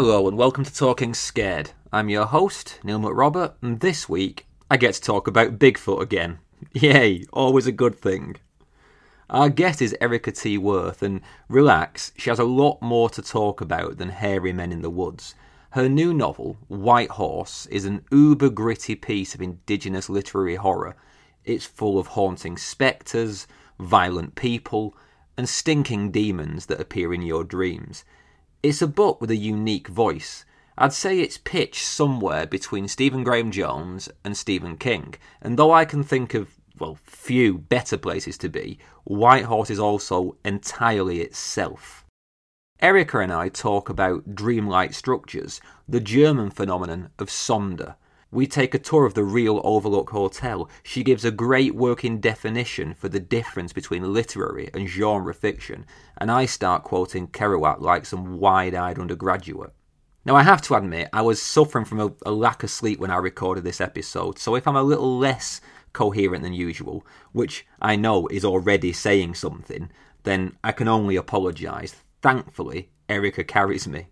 [0.00, 1.72] Hello and welcome to Talking Scared.
[1.92, 6.38] I'm your host, Neil McRobert, and this week I get to talk about Bigfoot again.
[6.72, 8.36] Yay, always a good thing.
[9.28, 10.56] Our guest is Erika T.
[10.56, 14.82] Wurth, and relax, she has a lot more to talk about than hairy men in
[14.82, 15.34] the woods.
[15.70, 20.94] Her new novel, White Horse, is an uber gritty piece of indigenous literary horror.
[21.44, 23.48] It's full of haunting spectres,
[23.80, 24.96] violent people,
[25.36, 28.04] and stinking demons that appear in your dreams.
[28.62, 30.44] It's a book with a unique voice.
[30.76, 35.84] I'd say it's pitched somewhere between Stephen Graham Jones and Stephen King, and though I
[35.84, 42.04] can think of well, few better places to be, White Horse is also entirely itself.
[42.80, 47.96] Erika and I talk about dreamlike structures, the German phenomenon of Sonder.
[48.30, 50.68] We take a tour of the real Overlook Hotel.
[50.82, 55.86] She gives a great working definition for the difference between literary and genre fiction,
[56.18, 59.72] and I start quoting Kerouac like some wide eyed undergraduate.
[60.26, 63.10] Now, I have to admit, I was suffering from a, a, lack of sleep when
[63.10, 65.62] I recorded this episode, so if I'm a little less
[65.94, 69.90] coherent than usual, which I know is already saying something,
[70.24, 71.96] then I can only apologise.
[72.20, 74.08] Thankfully, Erica carries me.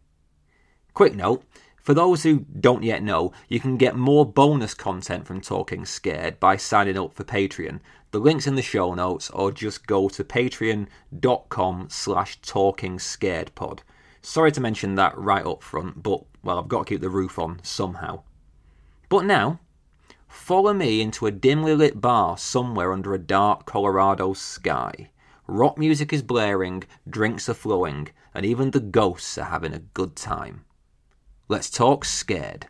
[0.94, 1.44] Quick note
[1.86, 6.40] for those who don't yet know, you can get more bonus content from Talking Scared
[6.40, 7.78] by signing up for Patreon.
[8.10, 13.84] The link's in the show notes, or just go to patreon.com slash talking scared pod.
[14.20, 17.38] Sorry to mention that right up front, but, well, I've got to keep the roof
[17.38, 18.24] on somehow.
[19.08, 19.60] But now,
[20.28, 25.10] Follow me into a dimly lit bar somewhere under a dark Colorado sky.
[25.46, 30.16] Rock music is blaring, drinks are flowing, and even the ghosts are having a good
[30.16, 30.66] time.
[31.48, 32.66] Let's talk scared.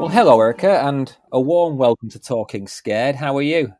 [0.00, 3.16] Well, hello, Erika, and a warm welcome to Talking Scared.
[3.16, 3.74] How are you?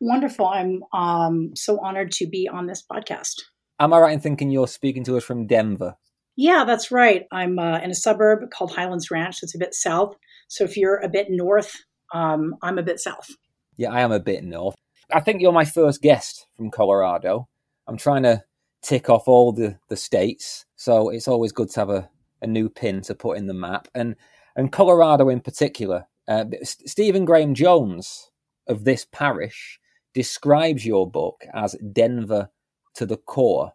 [0.00, 0.48] Wonderful.
[0.48, 3.42] I'm um, so honored to be on this podcast.
[3.78, 5.94] Am I right in thinking you're speaking to us from Denver?
[6.34, 7.26] Yeah, that's right.
[7.30, 9.36] I'm uh, in a suburb called Highlands Ranch.
[9.40, 10.16] It's a bit south.
[10.48, 11.76] So if you're a bit north,
[12.12, 13.28] um, I'm a bit south.
[13.76, 14.74] Yeah, I am a bit north.
[15.12, 17.48] I think you're my first guest from Colorado.
[17.86, 18.44] I'm trying to
[18.82, 20.64] tick off all the, the states.
[20.76, 22.10] So it's always good to have a,
[22.42, 23.88] a new pin to put in the map.
[23.94, 24.16] And,
[24.56, 28.30] and Colorado in particular, uh, Stephen Graham Jones
[28.66, 29.78] of this parish
[30.12, 32.50] describes your book as Denver
[32.94, 33.72] to the core.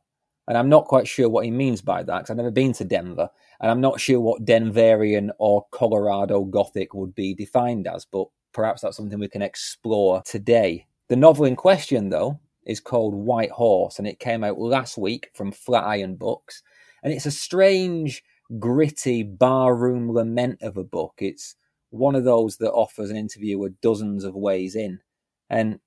[0.48, 2.84] And I'm not quite sure what he means by that because I've never been to
[2.84, 3.30] Denver.
[3.62, 8.82] And I'm not sure what Denverian or Colorado Gothic would be defined as, but perhaps
[8.82, 10.88] that's something we can explore today.
[11.12, 15.30] The novel in question, though, is called White Horse, and it came out last week
[15.34, 16.64] from Flatiron Books.
[17.04, 18.24] And it's a strange,
[18.60, 21.16] gritty barroom lament of a book.
[21.18, 21.58] It's
[21.90, 25.02] one of those that offers an interviewer dozens of ways in.
[25.50, 25.82] And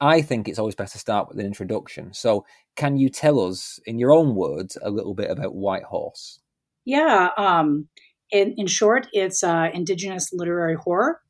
[0.00, 2.14] I think it's always best to start with an introduction.
[2.14, 6.40] So, can you tell us, in your own words, a little bit about White Horse?
[6.86, 7.28] Yeah.
[7.36, 7.88] Um,
[8.30, 11.20] in, in short, it's uh, indigenous literary horror.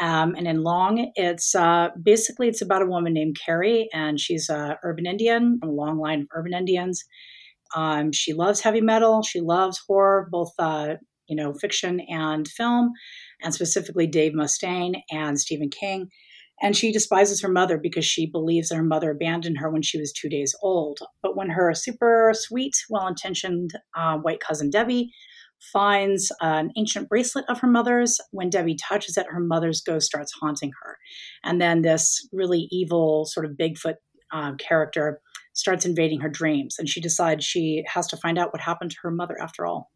[0.00, 4.48] Um, and in long, it's uh, basically it's about a woman named Carrie, and she's
[4.48, 7.02] a urban Indian, a long line of urban Indians.
[7.74, 9.22] Um, she loves heavy metal.
[9.22, 10.94] She loves horror, both uh,
[11.28, 12.92] you know fiction and film,
[13.42, 16.08] and specifically Dave Mustaine and Stephen King.
[16.60, 19.98] And she despises her mother because she believes that her mother abandoned her when she
[19.98, 20.98] was two days old.
[21.22, 25.12] But when her super sweet, well intentioned uh, white cousin Debbie
[25.60, 30.32] finds an ancient bracelet of her mother's, when Debbie touches it, her mother's ghost starts
[30.40, 30.96] haunting her.
[31.44, 33.96] And then this really evil, sort of Bigfoot
[34.32, 35.20] uh, character
[35.52, 36.76] starts invading her dreams.
[36.78, 39.90] And she decides she has to find out what happened to her mother after all.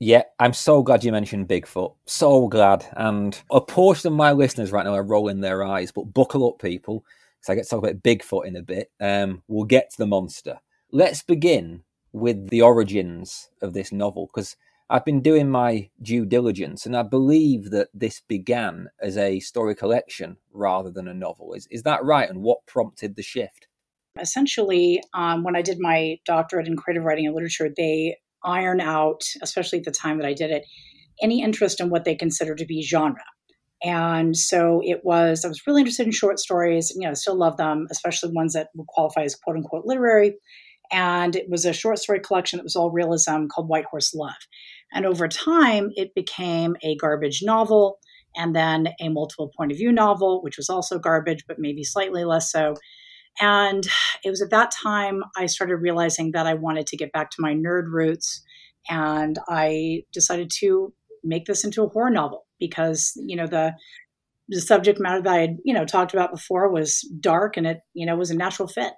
[0.00, 1.94] Yeah, I'm so glad you mentioned Bigfoot.
[2.06, 2.84] So glad.
[2.96, 6.60] And a portion of my listeners right now are rolling their eyes, but buckle up,
[6.60, 7.04] people,
[7.40, 8.90] because I get to talk about Bigfoot in a bit.
[9.00, 10.58] Um, we'll get to the monster.
[10.90, 14.56] Let's begin with the origins of this novel, because
[14.90, 19.74] I've been doing my due diligence, and I believe that this began as a story
[19.74, 21.54] collection rather than a novel.
[21.54, 22.28] Is, is that right?
[22.28, 23.66] And what prompted the shift?
[24.20, 29.22] Essentially, um, when I did my doctorate in creative writing and literature, they iron out,
[29.42, 30.64] especially at the time that I did it,
[31.22, 33.24] any interest in what they consider to be genre.
[33.82, 37.56] And so it was, I was really interested in short stories, you know, still love
[37.56, 40.34] them, especially ones that would qualify as quote unquote literary.
[40.92, 44.34] And it was a short story collection that was all realism called White Horse Love.
[44.94, 47.98] And over time, it became a garbage novel
[48.36, 52.24] and then a multiple point of view novel, which was also garbage, but maybe slightly
[52.24, 52.74] less so.
[53.40, 53.86] And
[54.24, 57.42] it was at that time I started realizing that I wanted to get back to
[57.42, 58.42] my nerd roots.
[58.88, 60.92] And I decided to
[61.22, 63.74] make this into a horror novel because, you know, the
[64.48, 67.78] the subject matter that I had, you know, talked about before was dark and it,
[67.94, 68.92] you know, was a natural fit.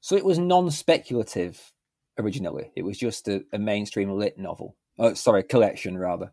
[0.00, 1.72] So it was non-speculative
[2.18, 2.72] originally.
[2.74, 4.76] It was just a, a mainstream lit novel.
[4.98, 6.32] Oh, sorry, collection rather.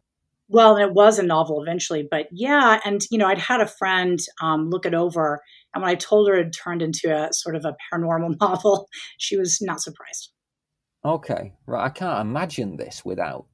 [0.49, 4.19] Well, it was a novel eventually, but yeah, and you know, I'd had a friend
[4.41, 5.41] um, look it over,
[5.73, 8.87] and when I told her it turned into a sort of a paranormal novel,
[9.17, 10.31] she was not surprised.
[11.05, 11.85] Okay, right.
[11.85, 13.45] I can't imagine this without.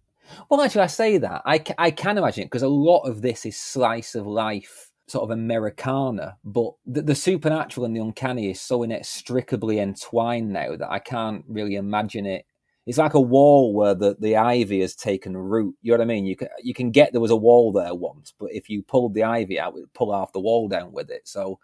[0.50, 3.46] Well, actually, I say that I, I can imagine it because a lot of this
[3.46, 8.62] is slice of life, sort of Americana, but the, the supernatural and the uncanny is
[8.62, 12.46] so inextricably entwined now that I can't really imagine it
[12.90, 15.76] it's like a wall where the, the ivy has taken root.
[15.84, 16.26] You know what I mean?
[16.26, 19.14] You can you can get there was a wall there once, but if you pulled
[19.14, 21.28] the ivy out, it would pull half the wall down with it.
[21.28, 21.60] So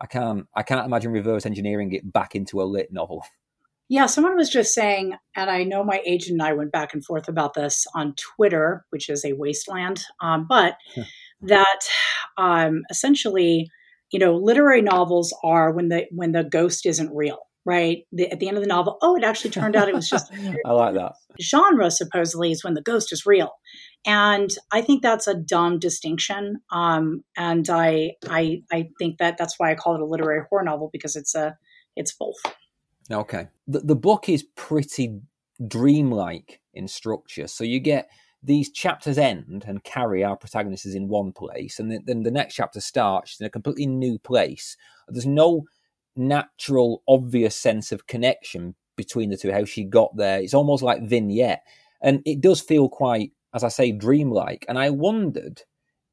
[0.00, 3.26] I can't I can't imagine reverse engineering it back into a lit novel.
[3.90, 7.02] Yeah, someone was just saying, and I know my agent and I went back and
[7.02, 10.76] forth about this on Twitter, which is a wasteland, um, but
[11.40, 11.88] that
[12.36, 13.70] um, essentially,
[14.10, 18.06] you know, literary novels are when the when the ghost isn't real right?
[18.12, 20.32] The, at the end of the novel, oh, it actually turned out it was just.
[20.64, 21.12] I like that.
[21.38, 23.50] Genre supposedly is when the ghost is real,
[24.06, 26.62] and I think that's a dumb distinction.
[26.72, 30.64] Um, and I, I, I think that that's why I call it a literary horror
[30.64, 31.58] novel because it's a,
[31.94, 32.38] it's both.
[33.12, 35.20] Okay, the the book is pretty
[35.66, 38.08] dreamlike in structure, so you get
[38.42, 42.30] these chapters end and Carrie our protagonist, is in one place, and then, then the
[42.30, 44.74] next chapter starts in a completely new place.
[45.08, 45.66] There's no
[46.18, 50.40] natural, obvious sense of connection between the two, how she got there.
[50.40, 51.62] It's almost like vignette.
[52.02, 54.66] And it does feel quite, as I say, dreamlike.
[54.68, 55.62] And I wondered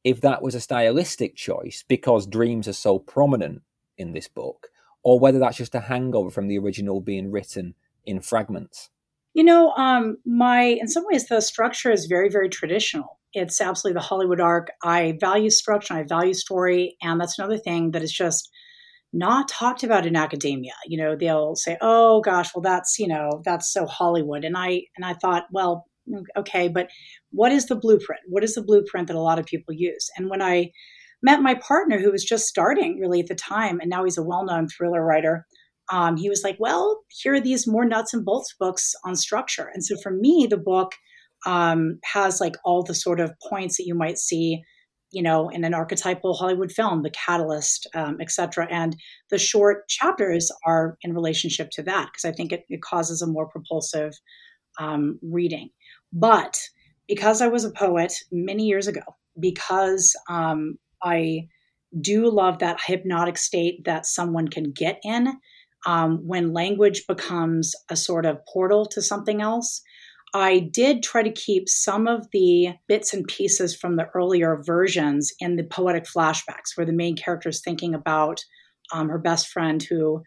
[0.04, 3.63] if that was a stylistic choice because dreams are so prominent
[3.98, 4.68] in this book,
[5.04, 7.74] or whether that's just a hangover from the original being written
[8.06, 8.90] in fragments.
[9.34, 13.19] You know, um, my in some ways the structure is very, very traditional.
[13.34, 14.69] It's absolutely the Hollywood arc.
[14.84, 18.50] I value structure, I value story, and that's another thing that is just
[19.16, 20.74] not talked about in academia.
[20.88, 24.84] You know, they'll say, "Oh gosh, well that's, you know, that's so Hollywood." And I
[24.98, 25.86] and I thought, well,
[26.38, 26.90] okay, but
[27.32, 28.22] what is the blueprint?
[28.28, 30.10] What is the blueprint that a lot of people use?
[30.18, 30.72] And when I
[31.24, 34.24] met my partner who was just starting really at the time and now he's a
[34.24, 35.46] well-known thriller writer,
[35.92, 39.70] um, he was like, "Well, here are these more nuts and bolts books on structure."
[39.74, 40.92] And so for me, the book
[41.46, 44.62] um, has like all the sort of points that you might see
[45.16, 48.68] you know, in an archetypal Hollywood film, The Catalyst, um, etc.
[48.70, 48.98] And
[49.30, 53.28] the short chapters are in relationship to that because I think it, it, causes a
[53.28, 54.12] more propulsive
[54.78, 55.70] um, reading.
[56.12, 56.60] But
[57.08, 59.04] because I was a poet many years ago,
[59.40, 61.48] because um, I
[62.02, 65.40] do love that hypnotic state that someone can get in
[65.86, 69.82] um, when language becomes a sort of portal to something else.
[70.36, 75.32] I did try to keep some of the bits and pieces from the earlier versions
[75.40, 78.42] in the poetic flashbacks, where the main character is thinking about
[78.94, 80.24] um, her best friend who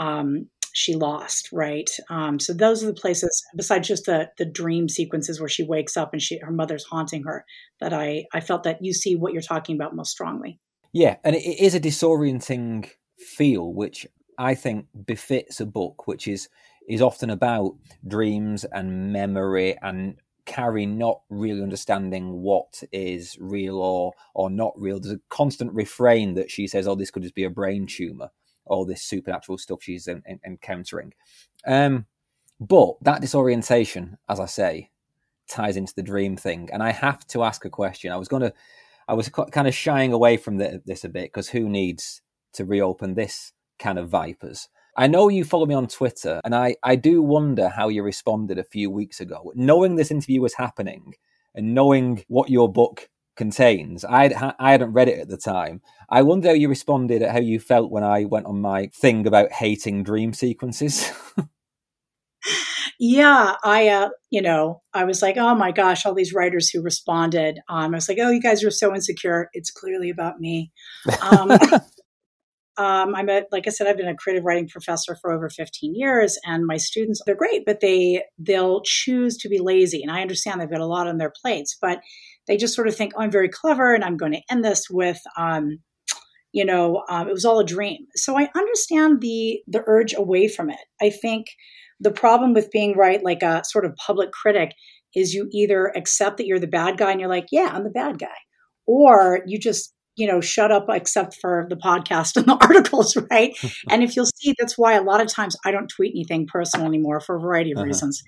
[0.00, 1.50] um, she lost.
[1.52, 1.90] Right.
[2.08, 5.98] Um, so those are the places, besides just the the dream sequences where she wakes
[5.98, 7.44] up and she her mother's haunting her,
[7.78, 10.60] that I I felt that you see what you're talking about most strongly.
[10.94, 12.88] Yeah, and it is a disorienting
[13.18, 14.06] feel, which
[14.38, 16.48] I think befits a book, which is
[16.88, 17.76] is often about
[18.06, 24.98] dreams and memory and Carrie not really understanding what is real or or not real.
[24.98, 28.30] There's a constant refrain that she says, "Oh, this could just be a brain tumor,"
[28.66, 31.12] all this supernatural stuff she's en- en- encountering.
[31.66, 32.06] Um,
[32.58, 34.90] but that disorientation, as I say,
[35.48, 38.12] ties into the dream thing, and I have to ask a question.
[38.12, 38.52] I was going to,
[39.08, 42.20] I was kind of shying away from the, this a bit because who needs
[42.54, 44.68] to reopen this kind of vipers?
[44.96, 48.58] I know you follow me on Twitter, and I, I do wonder how you responded
[48.58, 49.52] a few weeks ago.
[49.54, 51.14] Knowing this interview was happening
[51.54, 55.80] and knowing what your book contains, I'd, I hadn't read it at the time.
[56.10, 59.26] I wonder how you responded at how you felt when I went on my thing
[59.26, 61.10] about hating dream sequences.
[63.00, 66.82] yeah, I, uh, you know, I was like, oh my gosh, all these writers who
[66.82, 67.60] responded.
[67.68, 69.48] Um, I was like, oh, you guys are so insecure.
[69.54, 70.70] It's clearly about me.
[71.22, 71.50] Um,
[72.78, 75.94] um, I'm a, like I said, I've been a creative writing professor for over 15
[75.94, 80.22] years, and my students, they're great, but they they'll choose to be lazy, and I
[80.22, 82.00] understand they've got a lot on their plates, but
[82.46, 84.88] they just sort of think, oh, I'm very clever, and I'm going to end this
[84.90, 85.80] with, um,
[86.52, 88.06] you know, um, it was all a dream.
[88.16, 90.80] So I understand the the urge away from it.
[91.00, 91.48] I think
[92.00, 94.72] the problem with being right, like a sort of public critic,
[95.14, 97.90] is you either accept that you're the bad guy and you're like, yeah, I'm the
[97.90, 98.28] bad guy,
[98.86, 103.56] or you just you know, shut up except for the podcast and the articles, right?
[103.90, 106.86] and if you'll see, that's why a lot of times I don't tweet anything personal
[106.86, 107.86] anymore for a variety of uh-huh.
[107.86, 108.22] reasons.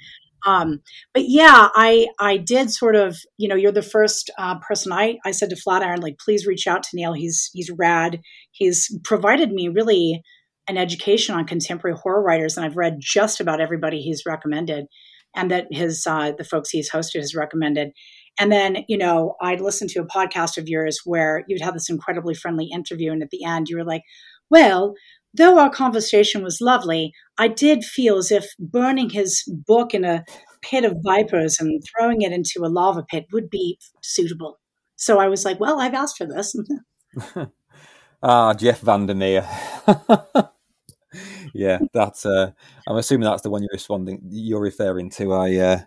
[0.47, 0.81] Um,
[1.13, 5.17] but yeah, I I did sort of, you know, you're the first uh, person I
[5.25, 7.15] I said to Flatiron, like, please reach out to Neil.
[7.15, 8.21] He's he's rad.
[8.53, 10.23] He's provided me really
[10.69, 14.87] an education on contemporary horror writers, and I've read just about everybody he's recommended,
[15.35, 17.93] and that his uh, the folks he's hosted has recommended.
[18.39, 21.91] And then, you know, I'd listen to a podcast of yours where you'd have this
[21.91, 24.03] incredibly friendly interview, and at the end, you were like,
[24.51, 24.95] "Well,
[25.35, 30.25] though our conversation was lovely, I did feel as if burning his book in a
[30.63, 34.59] pit of vipers and throwing it into a lava pit would be suitable.
[34.97, 36.57] So I was like, well, I've asked for this.
[38.23, 39.47] ah, Jeff Vandermeer.
[41.55, 42.27] yeah, that's.
[42.27, 42.51] Uh,
[42.87, 44.21] I'm assuming that's the one you're responding.
[44.29, 45.33] You're referring to.
[45.33, 45.81] I, uh,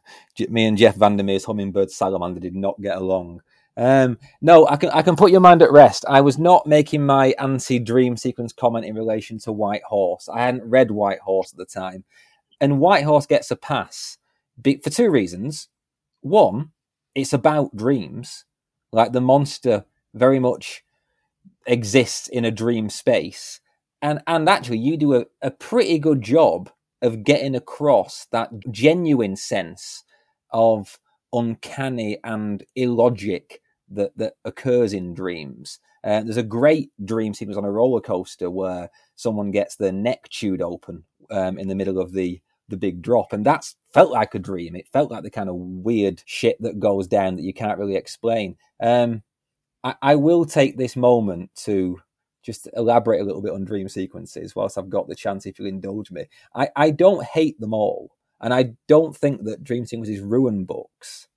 [0.50, 3.42] me and Jeff Vandermeer's hummingbird salamander did not get along.
[3.76, 6.04] Um, no, I can I can put your mind at rest.
[6.10, 10.28] I was not making my anti-dream sequence comment in relation to White Horse.
[10.28, 12.04] I hadn't read White Horse at the time,
[12.60, 14.18] and White Horse gets a pass
[14.64, 15.70] for two reasons.
[16.22, 16.72] One,
[17.14, 18.46] it's about dreams.
[18.92, 20.84] Like the monster very much
[21.68, 23.60] exists in a dream space,
[24.02, 26.70] and and actually you do a, a pretty good job
[27.02, 30.04] of getting across that genuine sense
[30.52, 31.00] of
[31.34, 35.80] uncanny and illogic that that occurs in dreams.
[36.04, 40.28] Uh, there's a great dream sequence on a roller coaster where someone gets their neck
[40.30, 44.36] chewed open um, in the middle of the the big drop, and that's felt like
[44.36, 44.76] a dream.
[44.76, 47.96] It felt like the kind of weird shit that goes down that you can't really
[47.96, 48.58] explain.
[48.82, 49.24] Um,
[49.84, 52.00] I, I will take this moment to
[52.48, 55.68] just elaborate a little bit on dream sequences whilst I've got the chance, if you'll
[55.68, 56.26] indulge me.
[56.56, 61.28] I, I don't hate them all, and I don't think that dream sequences ruin books.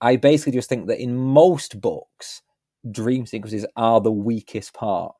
[0.00, 2.42] I basically just think that in most books,
[2.90, 5.14] dream sequences are the weakest part.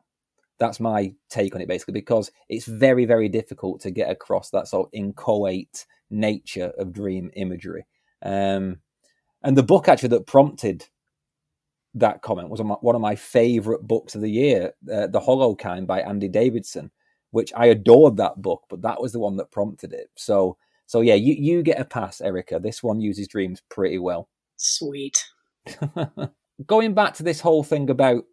[0.58, 4.68] That's my take on it, basically, because it's very, very difficult to get across that
[4.68, 7.86] sort of inchoate nature of dream imagery.
[8.22, 8.78] Um,
[9.42, 10.86] and the book actually that prompted
[11.96, 15.86] that comment was one of my favorite books of the year, uh, The Hollow Kind
[15.86, 16.90] by Andy Davidson,
[17.30, 20.10] which I adored that book, but that was the one that prompted it.
[20.16, 22.58] So, so yeah, you, you get a pass, Erika.
[22.58, 24.28] This one uses dreams pretty well.
[24.56, 25.24] Sweet.
[26.66, 28.24] Going back to this whole thing about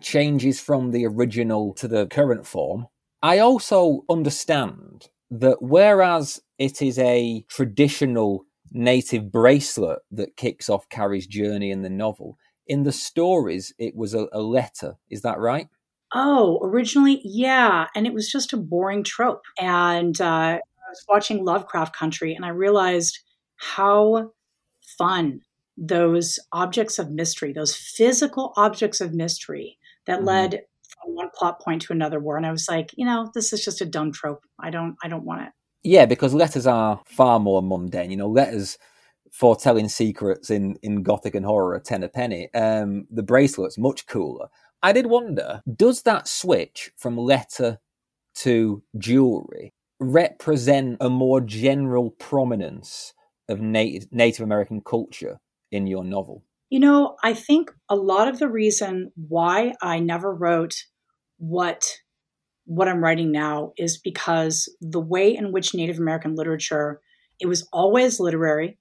[0.00, 2.86] changes from the original to the current form,
[3.22, 11.26] I also understand that whereas it is a traditional native bracelet that kicks off Carrie's
[11.26, 12.38] journey in the novel,
[12.70, 14.94] in the stories it was a, a letter.
[15.10, 15.66] Is that right?
[16.14, 17.88] Oh, originally, yeah.
[17.96, 19.42] And it was just a boring trope.
[19.58, 23.18] And uh, I was watching Lovecraft Country and I realized
[23.56, 24.30] how
[24.96, 25.40] fun
[25.76, 30.28] those objects of mystery, those physical objects of mystery that mm-hmm.
[30.28, 30.50] led
[30.88, 32.36] from one plot point to another were.
[32.36, 34.44] And I was like, you know, this is just a dumb trope.
[34.60, 35.48] I don't I don't want it.
[35.82, 38.12] Yeah, because letters are far more mundane.
[38.12, 38.78] You know, letters
[39.30, 42.52] foretelling secrets in, in gothic and horror are ten a penny.
[42.54, 44.48] Um, the bracelet's much cooler.
[44.82, 47.78] I did wonder, does that switch from letter
[48.36, 53.12] to jewelry represent a more general prominence
[53.48, 56.44] of Native, Native American culture in your novel?
[56.70, 60.84] You know, I think a lot of the reason why I never wrote
[61.38, 61.84] what
[62.64, 67.00] what I'm writing now is because the way in which Native American literature
[67.40, 68.78] it was always literary,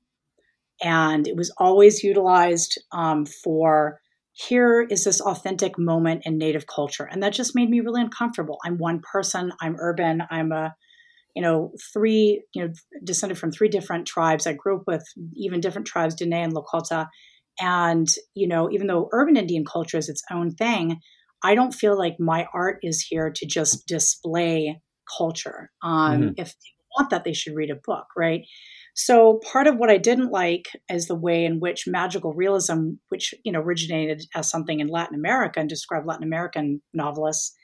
[0.82, 4.00] and it was always utilized um, for
[4.34, 8.58] here is this authentic moment in Native culture, and that just made me really uncomfortable.
[8.66, 9.52] I'm one person.
[9.62, 10.24] I'm urban.
[10.30, 10.76] I'm a
[11.36, 14.48] you know, three, you know, descended from three different tribes.
[14.48, 15.06] I grew up with
[15.36, 17.08] even different tribes, Dene and Lakota.
[17.60, 21.00] And, you know, even though urban Indian culture is its own thing,
[21.44, 24.82] I don't feel like my art is here to just display
[25.18, 25.72] culture.
[25.84, 26.30] Um, mm-hmm.
[26.38, 28.42] If they want that, they should read a book, right?
[29.00, 33.34] So part of what I didn't like is the way in which magical realism, which
[33.46, 37.56] you know originated as something in Latin America and described Latin American novelists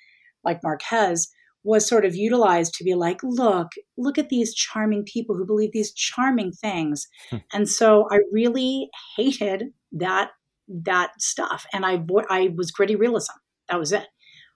[0.46, 1.30] like Marquez,
[1.65, 5.74] was sort of utilized to be like, look, look at these charming people who believe
[5.74, 7.06] these charming things.
[7.30, 7.38] Hmm.
[7.51, 10.32] and so I really hated that
[10.70, 11.65] that stuff.
[11.74, 13.34] And I I was gritty realism.
[13.68, 14.08] That was it.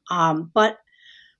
[0.09, 0.77] Um, but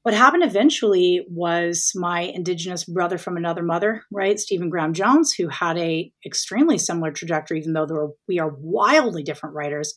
[0.10, 5.50] what happened eventually was my indigenous brother from another mother, right, Stephen Graham Jones, who
[5.50, 9.94] had a extremely similar trajectory, even though were, we are wildly different writers.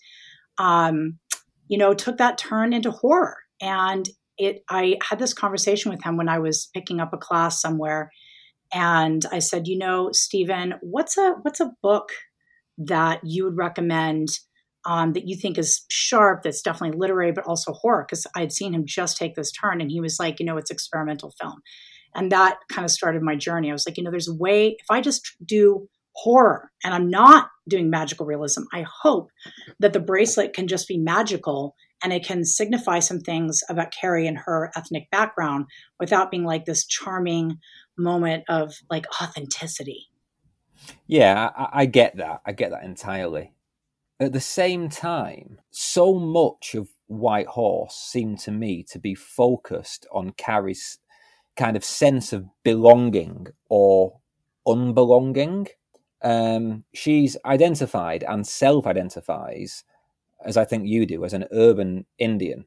[0.59, 1.19] Um,
[1.67, 6.19] you know, took that turn into horror, and it I had this conversation with him
[6.19, 8.11] when I was picking up a class somewhere
[8.71, 12.11] and I said, "You know, Stephen, what's a what's a book
[12.77, 14.29] that you would recommend
[14.85, 18.53] um, that you think is sharp, that's definitely literary, but also horror?" Because I had
[18.53, 21.63] seen him just take this turn, and he was like, "You know, it's experimental film."
[22.15, 23.71] And that kind of started my journey.
[23.71, 27.09] I was like, you know, there's a way, if I just do horror and I'm
[27.09, 29.31] not doing magical realism, I hope
[29.81, 34.27] that the bracelet can just be magical and it can signify some things about Carrie
[34.27, 35.67] and her ethnic background
[35.99, 37.59] without being like this charming
[37.97, 40.09] moment of like authenticity.
[41.07, 42.41] Yeah, I, I get that.
[42.45, 43.53] I get that entirely.
[44.23, 50.07] At the same time, so much of White Horse seemed to me to be focused
[50.13, 50.99] on Carrie's
[51.57, 54.21] kind of sense of belonging or
[54.65, 55.67] unbelonging.
[56.23, 59.83] Um, she's identified and self identifies,
[60.45, 62.67] as I think you do, as an urban Indian.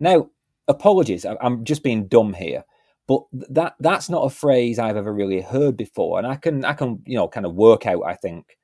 [0.00, 0.30] Now,
[0.66, 2.64] apologies, I'm just being dumb here,
[3.06, 6.72] but that that's not a phrase I've ever really heard before, and I can I
[6.72, 8.58] can you know kind of work out I think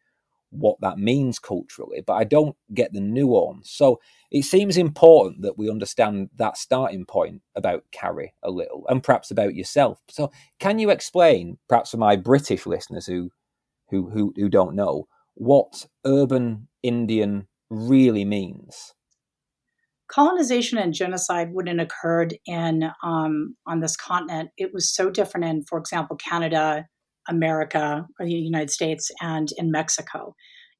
[0.52, 3.70] what that means culturally, but I don't get the nuance.
[3.70, 9.02] So it seems important that we understand that starting point about Carrie a little, and
[9.02, 9.98] perhaps about yourself.
[10.08, 10.30] So
[10.60, 13.30] can you explain, perhaps for my British listeners who
[13.90, 18.94] who who, who don't know, what urban Indian really means?
[20.12, 24.50] colonization and genocide wouldn't occurred in um, on this continent.
[24.58, 26.86] It was so different in, for example, Canada,
[27.28, 30.34] America, or the United States, and in Mexico.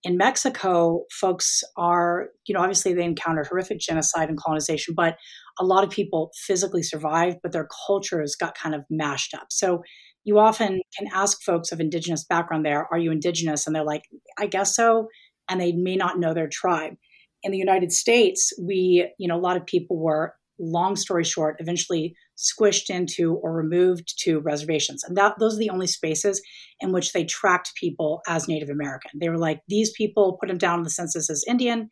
[0.05, 5.17] In Mexico, folks are, you know, obviously they encountered horrific genocide and colonization, but
[5.61, 9.47] a lot of people physically survived, but their cultures got kind of mashed up.
[9.51, 9.83] So
[10.25, 13.67] you often can ask folks of indigenous background there, are you indigenous?
[13.67, 14.03] And they're like,
[14.39, 15.07] I guess so.
[15.49, 16.95] And they may not know their tribe
[17.43, 21.57] in the United States, we, you know, a lot of people were, long story short,
[21.59, 25.03] eventually squished into or removed to reservations.
[25.05, 26.43] And that those are the only spaces
[26.81, 29.11] in which they tracked people as Native American.
[29.21, 31.91] They were like, these people put them down in the census as Indian.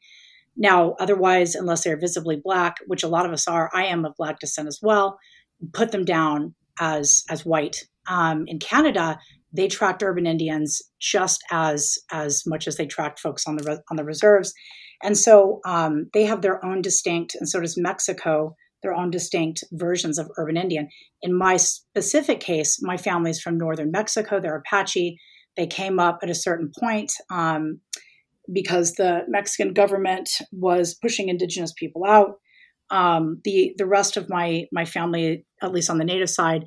[0.56, 4.14] Now, otherwise, unless they're visibly black, which a lot of us are, I am of
[4.16, 5.18] black descent as well,
[5.72, 7.84] put them down as as white.
[8.08, 9.18] Um, in Canada,
[9.52, 13.96] they tracked urban Indians just as as much as they tracked folks on the on
[13.96, 14.52] the reserves.
[15.02, 19.64] And so um, they have their own distinct, and so does Mexico, their own distinct
[19.72, 20.88] versions of urban Indian.
[21.22, 24.40] In my specific case, my family is from northern Mexico.
[24.40, 25.18] They're Apache.
[25.56, 27.80] They came up at a certain point um,
[28.52, 32.34] because the Mexican government was pushing indigenous people out.
[32.90, 36.64] Um, the the rest of my my family, at least on the native side,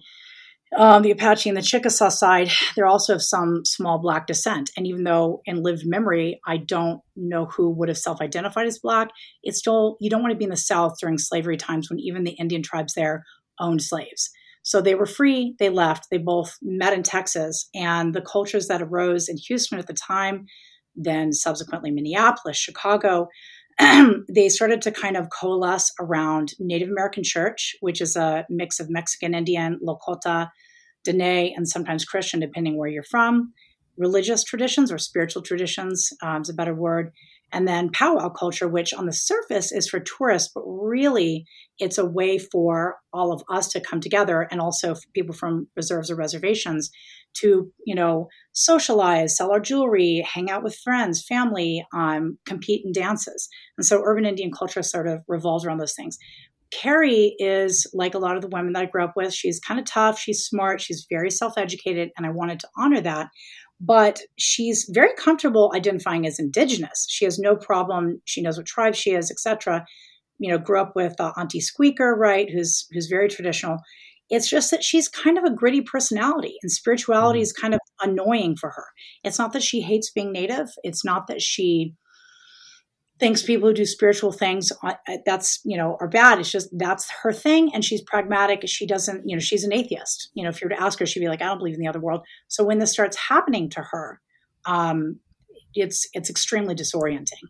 [0.78, 4.72] um, the Apache and the Chickasaw side, there also have some small Black descent.
[4.78, 8.80] And even though in lived memory, I don't know who would have self identified as
[8.80, 9.10] Black,
[9.44, 12.24] it's still, you don't want to be in the South during slavery times when even
[12.24, 13.24] the Indian tribes there
[13.60, 14.30] owned slaves.
[14.64, 17.70] So they were free, they left, they both met in Texas.
[17.76, 20.46] And the cultures that arose in Houston at the time,
[20.96, 23.28] then subsequently Minneapolis, Chicago,
[24.30, 28.90] they started to kind of coalesce around Native American church, which is a mix of
[28.90, 30.50] Mexican Indian, Lakota,
[31.04, 33.54] Dene, and sometimes Christian, depending where you're from.
[33.98, 37.12] Religious traditions or spiritual traditions um, is a better word.
[37.54, 41.46] And then powwow culture, which on the surface is for tourists, but really
[41.80, 46.10] it's a way for all of us to come together and also people from reserves
[46.10, 46.90] or reservations
[47.36, 52.92] to, you know, socialize, sell our jewelry, hang out with friends, family, um, compete in
[52.92, 53.48] dances.
[53.78, 56.18] And so urban Indian culture sort of revolves around those things.
[56.74, 59.34] Carrie is like a lot of the women that I grew up with.
[59.34, 63.02] She's kind of tough, she's smart, she's very self educated, and I wanted to honor
[63.02, 63.28] that.
[63.86, 67.06] But she's very comfortable identifying as indigenous.
[67.10, 68.22] She has no problem.
[68.24, 69.86] She knows what tribe she is, etc.
[70.40, 72.50] You know, grew up with uh, Auntie Squeaker, right?
[72.50, 73.80] Who's who's very traditional.
[74.30, 77.44] It's just that she's kind of a gritty personality, and spirituality mm-hmm.
[77.44, 78.86] is kind of annoying for her.
[79.24, 80.70] It's not that she hates being native.
[80.84, 81.94] It's not that she
[83.20, 84.72] thinks people who do spiritual things
[85.26, 86.40] that's you know are bad.
[86.40, 88.68] It's just that's her thing and she's pragmatic.
[88.68, 90.30] She doesn't you know she's an atheist.
[90.34, 91.82] You know if you were to ask her she'd be like i don't believe in
[91.82, 92.22] the other world.
[92.48, 94.20] So when this starts happening to her
[94.66, 95.20] um
[95.74, 97.44] it's it's extremely disorienting.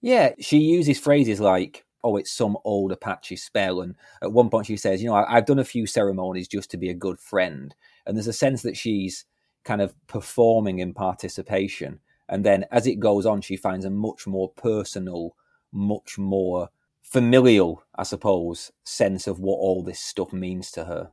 [0.00, 4.66] Yeah she uses phrases like oh it's some old apache spell and at one point
[4.66, 7.20] she says you know I, i've done a few ceremonies just to be a good
[7.20, 7.74] friend
[8.06, 9.26] and there's a sense that she's
[9.64, 14.26] kind of performing in participation and then as it goes on, she finds a much
[14.26, 15.34] more personal,
[15.72, 16.68] much more
[17.02, 21.10] familial, I suppose, sense of what all this stuff means to her.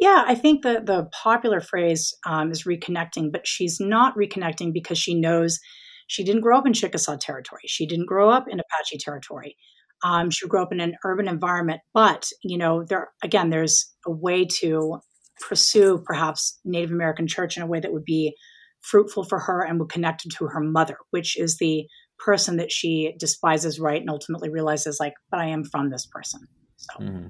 [0.00, 4.98] Yeah, I think the the popular phrase um, is reconnecting, but she's not reconnecting because
[4.98, 5.58] she knows
[6.06, 7.62] she didn't grow up in Chickasaw territory.
[7.66, 9.56] She didn't grow up in Apache territory.
[10.04, 14.12] Um, she grew up in an urban environment, but you know, there again, there's a
[14.12, 15.00] way to
[15.40, 18.36] pursue perhaps Native American church in a way that would be
[18.84, 21.86] fruitful for her and would connect to her mother, which is the
[22.18, 24.00] person that she despises, right?
[24.00, 26.46] And ultimately realizes, like, but I am from this person.
[26.76, 27.00] So.
[27.00, 27.26] Mm-hmm.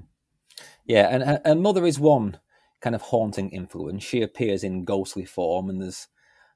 [0.85, 2.39] Yeah, and her mother is one
[2.81, 4.03] kind of haunting influence.
[4.03, 6.07] She appears in ghostly form, and there's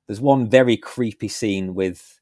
[0.07, 2.19] there's one very creepy scene with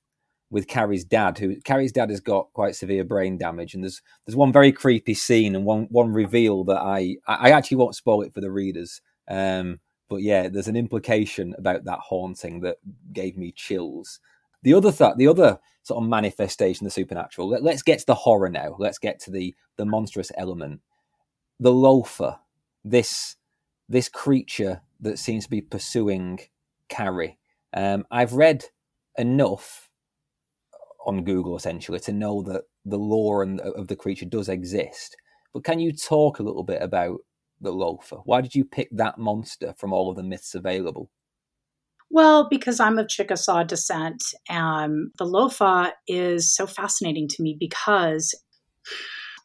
[0.50, 4.36] with Carrie's dad, who Carrie's dad has got quite severe brain damage, and there's there's
[4.36, 8.34] one very creepy scene and one one reveal that I I actually won't spoil it
[8.34, 9.02] for the readers.
[9.30, 9.80] Um,
[10.10, 12.78] but yeah, there's an implication about that haunting that
[13.14, 14.20] gave me chills.
[14.64, 17.50] The other th- the other sort of manifestation of the supernatural.
[17.50, 18.76] Let, us get to the horror now.
[18.80, 20.82] Let's get to the the monstrous element.
[21.60, 22.40] The Lofa,
[22.84, 23.36] this
[23.90, 26.40] this creature that seems to be pursuing
[26.90, 27.38] Carrie.
[27.74, 28.66] Um, I've read
[29.18, 29.90] enough
[31.06, 35.16] on Google essentially to know that the lore and, of the creature does exist.
[35.54, 37.20] But can you talk a little bit about
[37.62, 38.22] the Lofa?
[38.26, 41.10] Why did you pick that monster from all of the myths available?
[42.10, 48.34] Well, because I'm of Chickasaw descent, and the Lofa is so fascinating to me because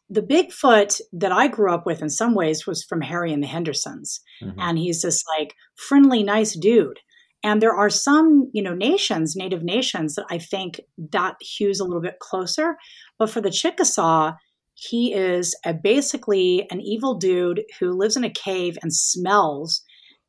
[0.09, 3.47] the Bigfoot that I grew up with in some ways was from Harry and the
[3.47, 4.21] Hendersons.
[4.41, 4.59] Mm-hmm.
[4.59, 6.99] And he's this like friendly, nice dude.
[7.43, 10.79] And there are some, you know, nations, native nations that I think
[11.11, 12.77] that hews a little bit closer.
[13.19, 14.33] But for the Chickasaw,
[14.75, 19.83] he is a, basically an evil dude who lives in a cave and smells.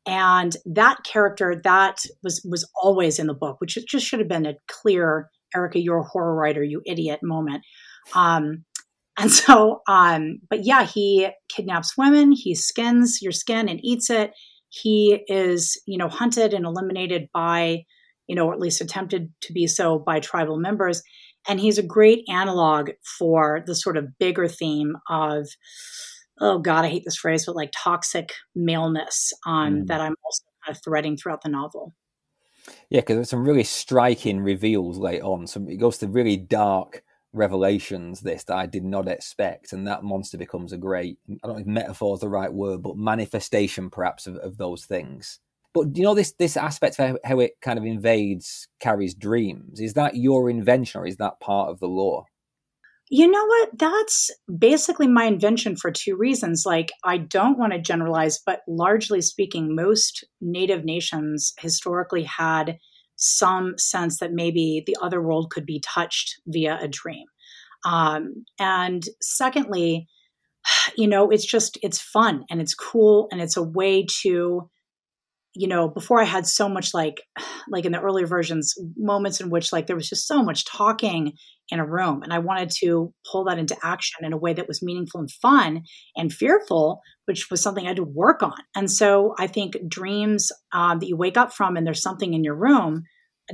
[0.07, 4.45] And that character that was was always in the book, which just should have been
[4.45, 7.63] a clear Erika, you're a horror writer, you idiot moment.
[8.13, 8.65] Um,
[9.17, 14.31] and so, um, but yeah, he kidnaps women, he skins your skin and eats it.
[14.69, 17.85] He is, you know, hunted and eliminated by,
[18.27, 21.01] you know, or at least attempted to be so by tribal members.
[21.47, 25.47] And he's a great analog for the sort of bigger theme of,
[26.39, 29.87] oh God, I hate this phrase, but like toxic maleness um, mm.
[29.87, 31.93] that I'm also kind of threading throughout the novel.
[32.89, 35.47] Yeah, because there's some really striking reveals late on.
[35.47, 37.03] Some it goes to really dark
[37.33, 41.55] revelations this that I did not expect, and that monster becomes a great I don't
[41.57, 45.39] know if metaphor is the right word, but manifestation perhaps of, of those things.
[45.75, 49.93] But you know this this aspect of how it kind of invades Carrie's dreams is
[49.95, 52.25] that your invention or is that part of the lore?
[53.09, 53.77] You know what?
[53.77, 56.63] That's basically my invention for two reasons.
[56.65, 62.79] Like, I don't want to generalize, but largely speaking, most native nations historically had
[63.17, 67.25] some sense that maybe the other world could be touched via a dream.
[67.85, 70.07] Um, and secondly,
[70.97, 74.69] you know, it's just, it's fun and it's cool and it's a way to,
[75.55, 77.21] you know, before I had so much like,
[77.69, 81.33] like in the earlier versions, moments in which like there was just so much talking
[81.69, 82.21] in a room.
[82.21, 85.31] And I wanted to pull that into action in a way that was meaningful and
[85.31, 85.83] fun
[86.15, 88.53] and fearful, which was something I had to work on.
[88.75, 92.43] And so I think dreams um, that you wake up from and there's something in
[92.43, 93.03] your room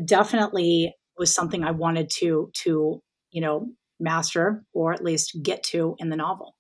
[0.05, 3.67] definitely was something I wanted to, to, you know,
[3.99, 6.55] master or at least get to in the novel.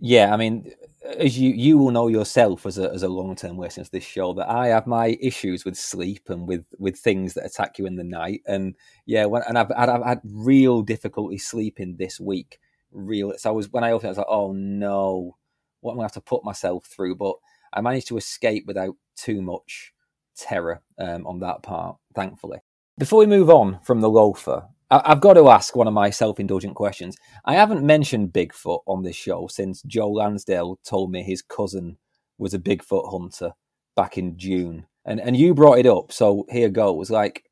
[0.00, 0.72] Yeah, I mean,
[1.18, 4.04] as you you will know yourself as a as a long term listener to this
[4.04, 7.86] show that I have my issues with sleep and with with things that attack you
[7.86, 8.42] in the night.
[8.46, 8.74] And
[9.06, 12.60] yeah, when and I've I've, I've had real difficulty sleeping this week.
[12.92, 13.32] Real.
[13.38, 15.36] So I was when I opened, it, I was like, oh no,
[15.80, 17.16] what am I going to have to put myself through?
[17.16, 17.36] But
[17.72, 19.92] I managed to escape without too much
[20.36, 22.58] terror um, on that part, thankfully.
[22.98, 24.68] Before we move on from the Lofa,
[25.04, 27.16] I've got to ask one of my self indulgent questions.
[27.44, 31.96] I haven't mentioned Bigfoot on this show since Joe Lansdale told me his cousin
[32.38, 33.52] was a Bigfoot hunter
[33.96, 34.86] back in June.
[35.04, 37.10] And, and you brought it up, so here goes.
[37.10, 37.44] Like,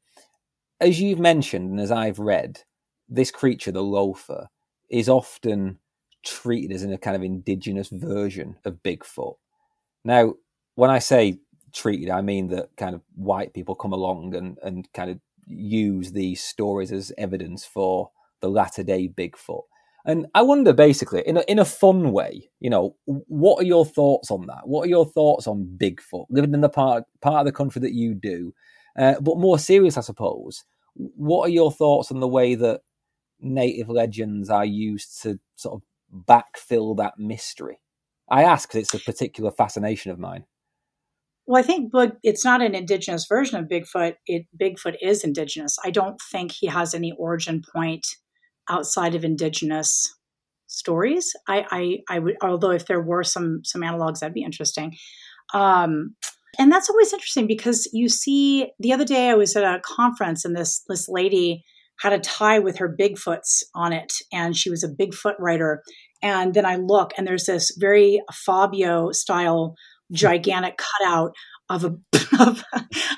[0.80, 2.62] as you've mentioned, and as I've read,
[3.08, 4.46] this creature, the Lofa,
[4.90, 5.78] is often
[6.24, 9.36] treated as in a kind of indigenous version of Bigfoot.
[10.04, 10.34] Now,
[10.74, 11.38] when I say
[11.72, 16.12] treated, I mean that kind of white people come along and, and kind of use
[16.12, 19.62] these stories as evidence for the latter day Bigfoot.
[20.04, 23.86] And I wonder, basically, in a, in a fun way, you know, what are your
[23.86, 24.66] thoughts on that?
[24.66, 27.94] What are your thoughts on Bigfoot, living in the part part of the country that
[27.94, 28.52] you do?
[28.98, 32.80] Uh, but more serious, I suppose, what are your thoughts on the way that
[33.40, 37.80] native legends are used to sort of backfill that mystery?
[38.28, 40.44] I ask because it's a particular fascination of mine.
[41.46, 44.14] Well, I think it's not an indigenous version of Bigfoot.
[44.26, 45.76] It Bigfoot is indigenous.
[45.84, 48.06] I don't think he has any origin point
[48.70, 50.14] outside of indigenous
[50.68, 51.32] stories.
[51.48, 54.96] I, I, I would, although if there were some some analogs, that'd be interesting.
[55.52, 56.14] Um,
[56.58, 58.70] and that's always interesting because you see.
[58.78, 61.64] The other day, I was at a conference, and this this lady
[62.00, 65.82] had a tie with her Bigfoots on it, and she was a Bigfoot writer.
[66.22, 69.74] And then I look, and there's this very Fabio style
[70.12, 71.32] gigantic cutout
[71.68, 71.96] of a
[72.40, 72.62] of,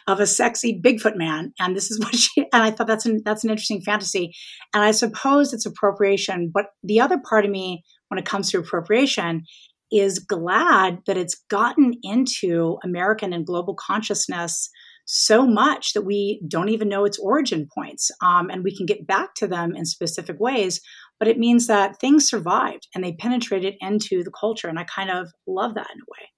[0.07, 2.47] of, a sexy Bigfoot man, and this is what she.
[2.53, 4.35] And I thought that's an that's an interesting fantasy,
[4.73, 6.51] and I suppose it's appropriation.
[6.53, 9.45] But the other part of me, when it comes to appropriation,
[9.93, 14.71] is glad that it's gotten into American and global consciousness
[15.07, 18.11] so much that we don't even know its origin points.
[18.23, 20.81] Um, and we can get back to them in specific ways.
[21.19, 24.69] But it means that things survived and they penetrated into the culture.
[24.69, 26.29] And I kind of love that in a way.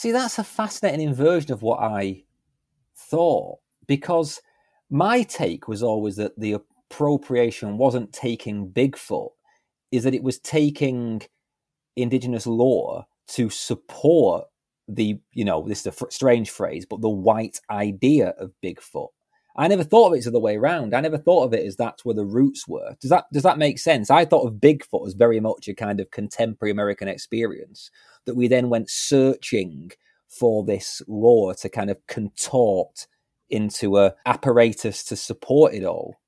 [0.00, 2.24] See, that's a fascinating inversion of what I
[2.96, 4.40] thought because
[4.88, 9.32] my take was always that the appropriation wasn't taking Bigfoot,
[9.92, 11.20] is that it was taking
[11.96, 14.46] indigenous lore to support
[14.88, 19.10] the, you know, this is a strange phrase, but the white idea of Bigfoot.
[19.60, 20.94] I never thought of it as the way around.
[20.94, 22.96] I never thought of it as that's where the roots were.
[22.98, 24.10] Does that does that make sense?
[24.10, 27.90] I thought of Bigfoot as very much a kind of contemporary American experience
[28.24, 29.92] that we then went searching
[30.28, 33.06] for this lore to kind of contort
[33.50, 36.19] into a apparatus to support it all.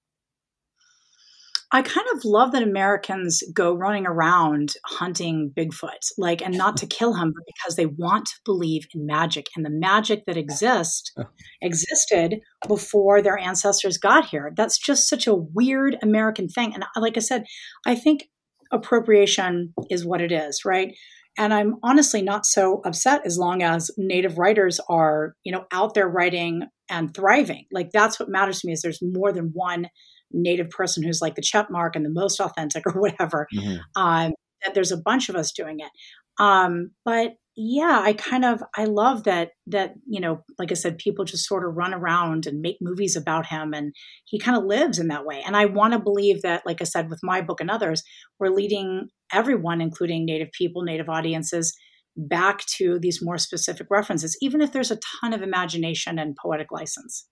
[1.74, 6.86] I kind of love that Americans go running around hunting Bigfoot, like, and not to
[6.86, 11.12] kill him, but because they want to believe in magic and the magic that exists
[11.18, 11.24] oh.
[11.62, 14.52] existed before their ancestors got here.
[14.54, 16.74] That's just such a weird American thing.
[16.74, 17.44] And uh, like I said,
[17.86, 18.28] I think
[18.70, 20.94] appropriation is what it is, right?
[21.38, 25.94] And I'm honestly not so upset as long as native writers are, you know, out
[25.94, 27.64] there writing and thriving.
[27.72, 29.86] Like that's what matters to me is there's more than one
[30.32, 33.46] native person who's like the check mark and the most authentic or whatever.
[33.54, 34.02] Mm-hmm.
[34.02, 34.32] Um,
[34.64, 35.90] that there's a bunch of us doing it.
[36.38, 40.96] Um, but yeah, I kind of I love that that you know, like I said,
[40.96, 43.92] people just sort of run around and make movies about him, and
[44.24, 45.42] he kind of lives in that way.
[45.44, 48.02] And I want to believe that, like I said, with my book and others,
[48.40, 51.76] we're leading everyone, including Native people, Native audiences,
[52.16, 56.72] back to these more specific references, even if there's a ton of imagination and poetic
[56.72, 57.28] license.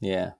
[0.00, 0.32] Yeah,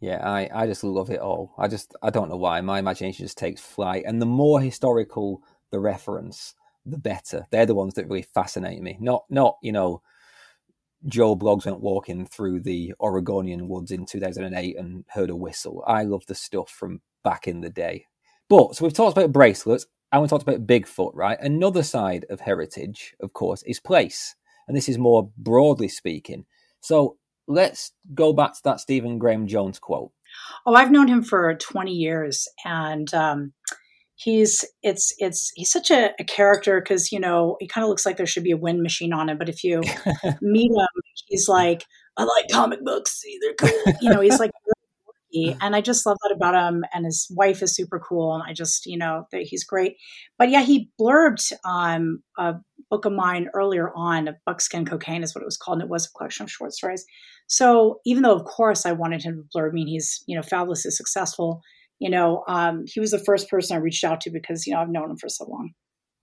[0.00, 1.54] yeah, I, I just love it all.
[1.58, 5.42] I just I don't know why my imagination just takes flight, and the more historical
[5.70, 6.54] the reference,
[6.86, 7.46] the better.
[7.50, 8.96] They're the ones that really fascinate me.
[8.98, 10.02] Not not you know,
[11.06, 15.84] Joe Bloggs went walking through the Oregonian woods in 2008 and heard a whistle.
[15.86, 18.06] I love the stuff from back in the day.
[18.48, 21.38] But so we've talked about bracelets, and we talked about Bigfoot, right?
[21.40, 24.34] Another side of heritage, of course, is place,
[24.66, 26.46] and this is more broadly speaking.
[26.80, 27.18] So
[27.50, 30.12] let's go back to that Stephen Graham Jones quote.
[30.64, 33.52] Oh, I've known him for 20 years, and um,
[34.14, 38.06] he's it's it's he's such a, a character because you know he kind of looks
[38.06, 39.80] like there should be a wind machine on him, but if you
[40.40, 41.84] meet him, he's like,
[42.16, 43.94] I like comic books, they're cool.
[44.00, 44.52] You know, he's like.
[45.60, 46.84] and I just love that about him.
[46.92, 49.96] And his wife is super cool, and I just, you know, he's great.
[50.38, 52.54] But yeah, he blurbed um, a
[52.90, 56.06] book of mine earlier on, Buckskin Cocaine is what it was called, and it was
[56.06, 57.04] a collection of short stories.
[57.46, 60.42] So even though, of course, I wanted him to blur, I mean, he's you know
[60.42, 61.62] fabulously successful.
[61.98, 64.80] You know, um, he was the first person I reached out to because you know
[64.80, 65.70] I've known him for so long.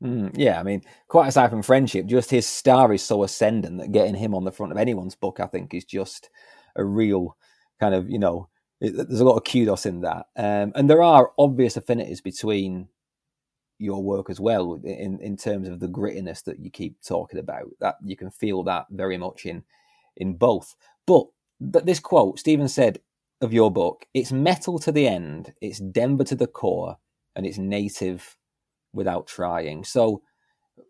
[0.03, 3.91] Mm, yeah, I mean, quite aside from friendship, just his star is so ascendant that
[3.91, 6.29] getting him on the front of anyone's book, I think, is just
[6.75, 7.35] a real
[7.79, 8.49] kind of you know.
[8.79, 12.89] It, there's a lot of kudos in that, um, and there are obvious affinities between
[13.79, 17.67] your work as well in in terms of the grittiness that you keep talking about.
[17.79, 19.63] That you can feel that very much in
[20.15, 20.75] in both.
[21.05, 21.27] But
[21.59, 22.99] this quote, Stephen said
[23.41, 26.97] of your book, it's metal to the end, it's Denver to the core,
[27.35, 28.35] and it's native
[28.93, 29.83] without trying.
[29.83, 30.21] So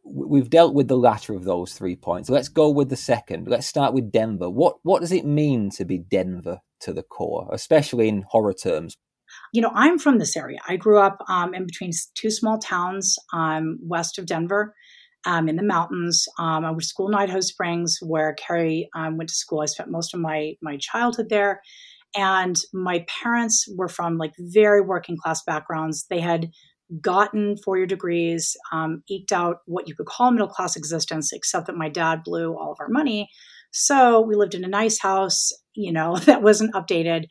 [0.04, 2.30] we've dealt with the latter of those three points.
[2.30, 3.48] Let's go with the second.
[3.48, 4.50] Let's start with Denver.
[4.50, 8.98] What what does it mean to be Denver to the core, especially in horror terms?
[9.54, 10.60] You know, I'm from this area.
[10.68, 14.74] I grew up um, in between two small towns um, west of Denver
[15.26, 16.26] um, in the mountains.
[16.40, 19.62] Um, I went to school in Idaho Springs, where Carrie um, went to school.
[19.62, 21.62] I spent most of my my childhood there,
[22.16, 26.06] and my parents were from like very working class backgrounds.
[26.10, 26.50] They had
[27.02, 31.68] gotten four year degrees, um, eked out what you could call middle class existence, except
[31.68, 33.30] that my dad blew all of our money.
[33.72, 37.26] So we lived in a nice house, you know, that wasn't updated.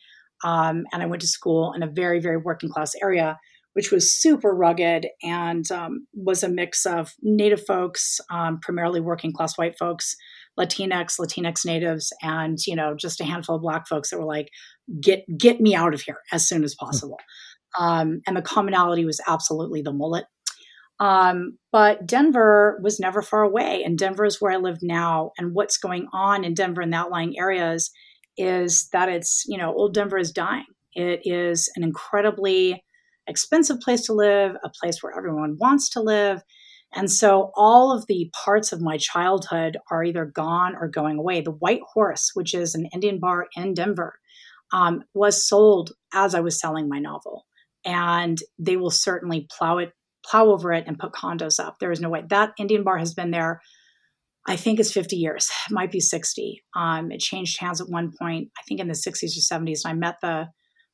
[0.44, 3.38] Um, and I went to school in a very, very working class area
[3.76, 9.34] which was super rugged and um, was a mix of Native folks, um, primarily working
[9.34, 10.16] class white folks,
[10.58, 14.48] Latinx, Latinx natives, and you know just a handful of Black folks that were like,
[14.98, 16.86] "Get get me out of here as soon as hmm.
[16.86, 17.18] possible."
[17.78, 20.24] Um, and the commonality was absolutely the mullet.
[20.98, 25.32] Um, but Denver was never far away, and Denver is where I live now.
[25.36, 27.90] And what's going on in Denver and the outlying areas
[28.36, 30.66] is that it's you know old Denver is dying.
[30.94, 32.82] It is an incredibly
[33.26, 36.42] expensive place to live, a place where everyone wants to live.
[36.94, 41.40] And so all of the parts of my childhood are either gone or going away.
[41.40, 44.14] The White Horse, which is an Indian bar in Denver,
[44.72, 47.44] um, was sold as I was selling my novel.
[47.84, 49.92] And they will certainly plow it
[50.24, 51.78] plow over it and put condos up.
[51.78, 52.24] There is no way.
[52.28, 53.60] That Indian bar has been there,
[54.46, 55.50] I think it's 50 years.
[55.68, 56.62] It might be 60.
[56.74, 59.80] Um, it changed hands at one point, I think in the 60s or 70s.
[59.84, 60.46] And I met the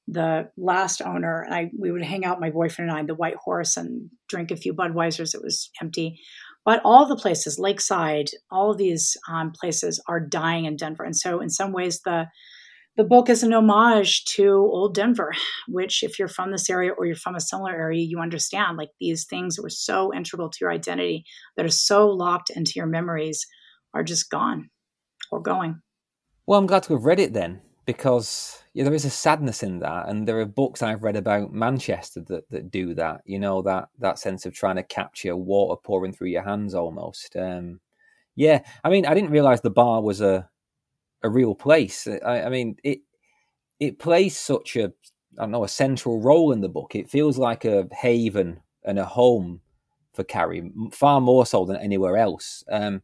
[0.08, 3.36] the last owner and I we would hang out, my boyfriend and I, the White
[3.36, 5.32] Horse and drink a few Budweisers.
[5.32, 6.18] It was empty.
[6.64, 11.04] But all the places, Lakeside, all of these um, places are dying in Denver.
[11.04, 12.26] And so in some ways the
[12.96, 15.33] the book is an homage to old Denver,
[15.66, 18.90] which, if you're from this area or you're from a similar area, you understand like
[19.00, 21.24] these things that were so integral to your identity,
[21.57, 23.46] that are so locked into your memories,
[23.94, 24.68] are just gone
[25.31, 25.81] or going.
[26.46, 29.78] Well, I'm glad to have read it then, because yeah, there is a sadness in
[29.78, 33.22] that, and there are books I've read about Manchester that, that do that.
[33.24, 37.37] You know that that sense of trying to capture water pouring through your hands, almost.
[37.37, 37.81] Um,
[38.35, 40.48] yeah, I mean, I didn't realize the bar was a
[41.22, 42.06] a real place.
[42.06, 43.00] I, I mean, it
[43.80, 44.92] it plays such a
[45.38, 46.94] I don't know a central role in the book.
[46.94, 49.61] It feels like a haven and a home
[50.14, 52.64] for Carrie, far more so than anywhere else.
[52.70, 53.02] Um,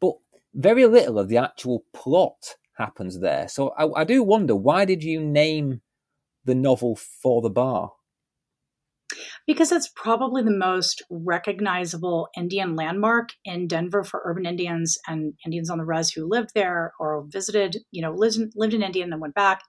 [0.00, 0.14] but
[0.54, 3.48] very little of the actual plot happens there.
[3.48, 5.80] So I, I do wonder why did you name
[6.44, 7.92] the novel for the bar?
[9.46, 15.70] Because it's probably the most recognizable Indian landmark in Denver for urban Indians and Indians
[15.70, 19.02] on the res who lived there or visited, you know, lived in, lived in India
[19.02, 19.60] and then went back,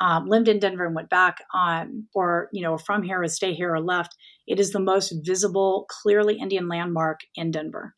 [0.00, 3.54] um, lived in Denver and went back, um, or, you know, from here or stay
[3.54, 4.14] here or left.
[4.46, 7.94] It is the most visible, clearly Indian landmark in Denver.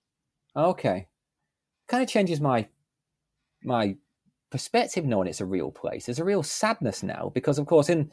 [0.55, 1.09] Okay.
[1.89, 2.69] Kind of changes my
[3.63, 3.97] my
[4.51, 6.07] perspective knowing it's a real place.
[6.07, 8.11] There's a real sadness now because, of course, in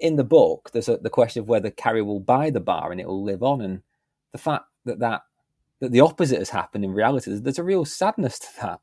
[0.00, 3.00] in the book, there's a, the question of whether Carrie will buy the bar and
[3.00, 3.82] it will live on, and
[4.32, 5.22] the fact that that
[5.80, 7.36] that the opposite has happened in reality.
[7.36, 8.80] There's, a real sadness to that.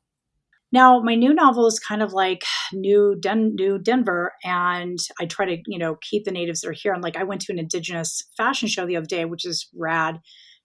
[0.70, 5.46] Now, my new novel is kind of like new, Den- new Denver, and I try
[5.46, 6.92] to you know keep the natives that are here.
[6.92, 10.20] And like I went to an indigenous fashion show the other day, which is rad,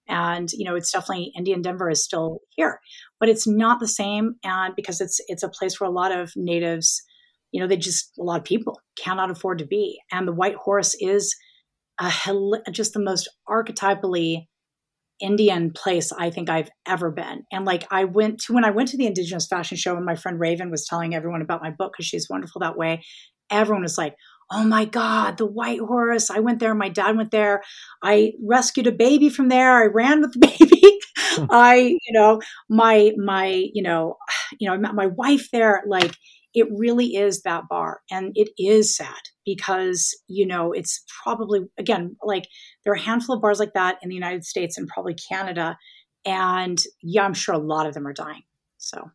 [0.07, 2.79] and you know it's definitely Indian Denver is still here,
[3.19, 6.33] but it's not the same, and because it's it's a place where a lot of
[6.35, 7.01] natives
[7.55, 9.97] you know, they just, a lot of people cannot afford to be.
[10.11, 11.33] And the White Horse is
[12.01, 12.11] a,
[12.69, 14.47] just the most archetypally
[15.21, 17.43] Indian place I think I've ever been.
[17.53, 20.17] And like I went to, when I went to the Indigenous Fashion Show and my
[20.17, 23.01] friend Raven was telling everyone about my book because she's wonderful that way,
[23.49, 24.15] everyone was like,
[24.51, 26.29] oh my God, the White Horse.
[26.29, 26.75] I went there.
[26.75, 27.63] My dad went there.
[28.03, 29.81] I rescued a baby from there.
[29.81, 30.99] I ran with the baby.
[31.17, 31.45] Hmm.
[31.49, 34.17] I, you know, my, my, you know,
[34.59, 35.83] you know, I met my wife there.
[35.87, 36.11] Like
[36.55, 37.99] it really is that bar.
[38.09, 42.47] And it is sad because, you know, it's probably, again, like
[42.83, 45.77] there are a handful of bars like that in the United States and probably Canada.
[46.25, 48.43] And yeah, I'm sure a lot of them are dying.
[48.77, 49.11] So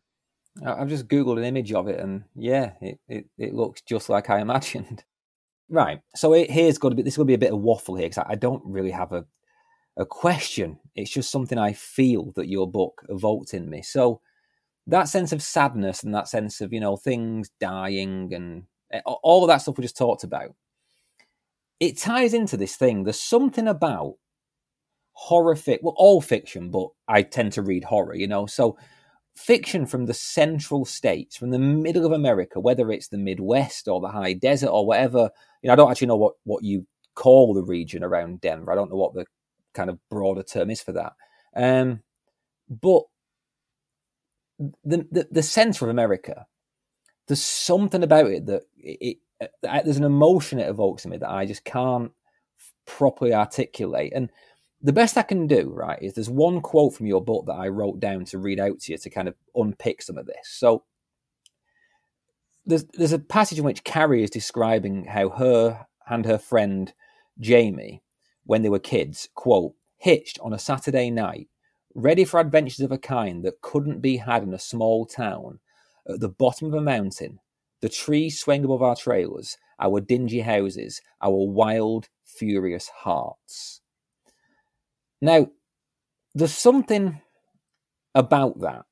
[0.63, 4.29] I've just Googled an image of it and yeah, it, it, it looks just like
[4.29, 5.03] I imagined.
[5.67, 6.01] Right.
[6.15, 8.23] So it, here's going to be, this will be a bit of waffle here because
[8.29, 9.25] I, I don't really have a,
[9.97, 10.79] a question.
[10.95, 13.81] It's just something I feel that your book evoked in me.
[13.81, 14.21] So
[14.87, 19.45] that sense of sadness and that sense of you know things dying and eh, all
[19.47, 20.53] that stuff we just talked about
[21.79, 23.03] it ties into this thing.
[23.03, 24.15] There's something about
[25.13, 28.45] horrific well all fiction but i tend to read horror you know?
[28.45, 28.77] So
[29.35, 34.01] fiction from the central states from the middle of america whether it's the midwest or
[34.01, 35.29] the high desert or whatever
[35.61, 38.71] you know i don't actually know what what you call the region around denver.
[38.71, 39.25] I don't know what the
[39.73, 41.13] kind of broader term is for that.
[41.55, 42.01] Um,
[42.69, 43.03] but
[44.83, 46.45] the, the, the center of America,
[47.27, 51.17] there's something about it that it, it, uh, there's an emotion it evokes in me
[51.17, 52.11] that I just can't
[52.85, 54.13] properly articulate.
[54.15, 54.29] And
[54.81, 57.67] the best I can do, right, is there's one quote from your book that I
[57.67, 60.47] wrote down to read out to you to kind of unpick some of this.
[60.49, 60.83] So
[62.65, 66.93] there's there's a passage in which Carrie is describing how her and her friend
[67.39, 68.03] Jamie,
[68.43, 71.47] when they were kids, quote, hitched on a Saturday night
[71.95, 75.59] ready for adventures of a kind that couldn't be had in a small town,
[76.07, 77.39] at the bottom of a mountain,
[77.81, 83.81] the trees swaying above our trailers, our dingy houses, our wild, furious hearts.
[85.21, 85.47] Now,
[86.33, 87.21] there's something
[88.15, 88.85] about that.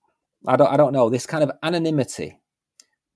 [0.47, 2.39] I don't, I don't know, this kind of anonymity,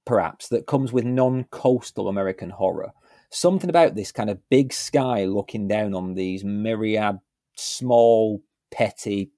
[0.05, 2.91] perhaps, that comes with non coastal American horror.
[3.29, 7.19] Something about this kind of big sky looking down on these myriad
[7.55, 9.31] small, petty,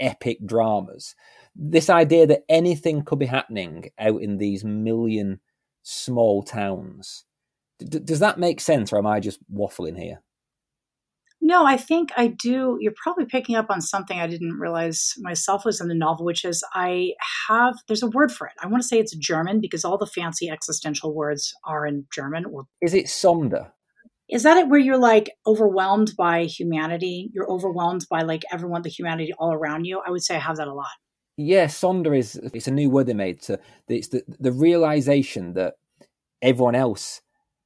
[0.00, 1.14] epic dramas.
[1.54, 5.40] This idea that anything could be happening out in these million
[5.82, 7.24] small towns.
[7.78, 10.22] D- does that make sense, or am I just waffling here?
[11.42, 12.76] No, I think I do.
[12.80, 16.44] You're probably picking up on something I didn't realize myself was in the novel, which
[16.44, 17.14] is I
[17.48, 18.52] have, there's a word for it.
[18.62, 22.44] I want to say it's German because all the fancy existential words are in German.
[22.44, 23.70] Or Is it Sonder?
[24.30, 27.30] Is that it where you're like overwhelmed by humanity?
[27.32, 30.00] You're overwhelmed by like everyone, the humanity all around you.
[30.06, 30.86] I would say I have that a lot.
[31.36, 33.42] Yeah, sonder is it's a new word they made.
[33.42, 33.58] So
[33.88, 35.74] it's the the realization that
[36.42, 37.22] everyone else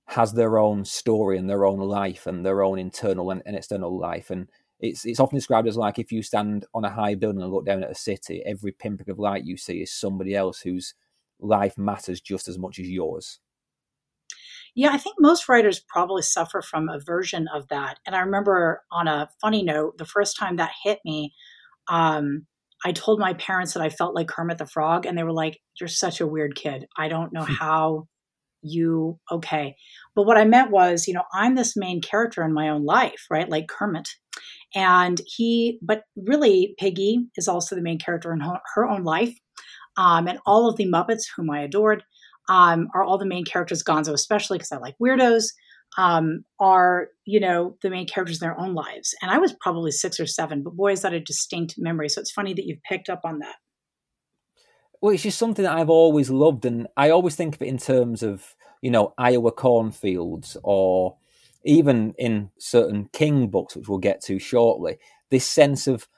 [0.08, 3.98] has their own story and their own life and their own internal and, and external
[3.98, 4.30] life.
[4.30, 4.48] And
[4.80, 7.66] it's it's often described as like if you stand on a high building and look
[7.66, 10.94] down at a city, every pinprick of light you see is somebody else whose
[11.40, 13.40] life matters just as much as yours.
[14.74, 17.98] Yeah, I think most writers probably suffer from a version of that.
[18.06, 21.32] And I remember on a funny note, the first time that hit me,
[21.88, 22.46] um,
[22.84, 25.58] I told my parents that I felt like Kermit the Frog, and they were like,
[25.80, 26.86] You're such a weird kid.
[26.98, 28.08] I don't know how
[28.62, 29.76] you, okay.
[30.14, 33.26] But what I meant was, you know, I'm this main character in my own life,
[33.30, 33.48] right?
[33.48, 34.08] Like Kermit.
[34.74, 39.34] And he, but really, Piggy is also the main character in her, her own life.
[39.96, 42.02] Um, and all of the Muppets, whom I adored,
[42.48, 45.46] um, are all the main characters, Gonzo especially, because I like weirdos,
[45.96, 49.14] um, are, you know, the main characters in their own lives.
[49.22, 52.08] And I was probably six or seven, but boy, is that a distinct memory.
[52.08, 53.56] So it's funny that you've picked up on that.
[55.00, 56.64] Well, it's just something that I've always loved.
[56.64, 61.16] And I always think of it in terms of, you know, Iowa cornfields or
[61.64, 64.98] even in certain King books, which we'll get to shortly,
[65.30, 66.08] this sense of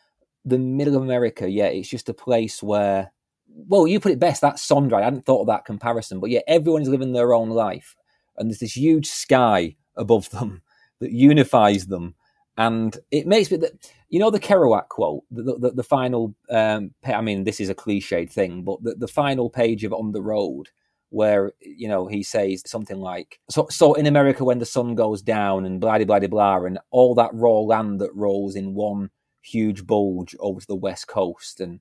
[0.44, 3.12] the middle of America, yeah, it's just a place where
[3.56, 4.40] well, you put it best.
[4.40, 4.94] That's sonder.
[4.94, 7.96] I hadn't thought of that comparison, but yeah, everyone is living their own life,
[8.36, 10.62] and there's this huge sky above them
[11.00, 12.14] that unifies them,
[12.56, 16.34] and it makes me that you know the Kerouac quote, the the, the final.
[16.50, 20.12] Um, I mean, this is a cliched thing, but the, the final page of On
[20.12, 20.68] the Road,
[21.10, 25.22] where you know he says something like, "So, so in America, when the sun goes
[25.22, 29.10] down, and blah blah blah blah, and all that raw land that rolls in one
[29.40, 31.80] huge bulge over to the west coast, and."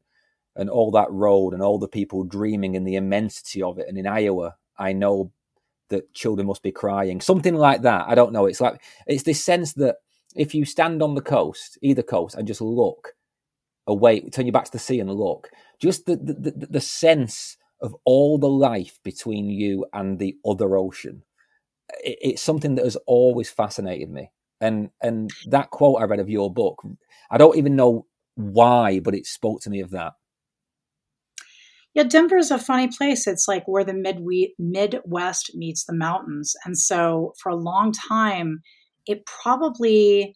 [0.56, 3.88] And all that road and all the people dreaming in the immensity of it.
[3.88, 5.32] And in Iowa, I know
[5.90, 8.06] that children must be crying, something like that.
[8.08, 8.46] I don't know.
[8.46, 9.98] It's like it's this sense that
[10.36, 13.14] if you stand on the coast, either coast, and just look
[13.88, 15.50] away, turn your back to the sea and look,
[15.80, 20.78] just the the, the, the sense of all the life between you and the other
[20.78, 21.24] ocean.
[22.04, 24.32] It, it's something that has always fascinated me.
[24.62, 26.82] And and that quote I read of your book,
[27.30, 30.14] I don't even know why, but it spoke to me of that.
[31.96, 33.26] Yeah, Denver is a funny place.
[33.26, 34.20] It's like where the mid
[34.60, 36.54] Midwest meets the mountains.
[36.66, 38.62] And so for a long time,
[39.08, 40.36] it probably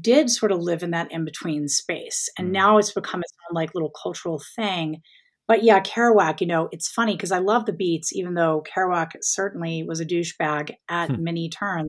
[0.00, 2.28] did sort of live in that in between space.
[2.38, 2.52] And mm.
[2.52, 5.00] now it's become its own like little cultural thing.
[5.48, 9.12] But yeah, Kerouac, you know, it's funny because I love the beats, even though Kerouac
[9.22, 11.24] certainly was a douchebag at hmm.
[11.24, 11.88] many turns.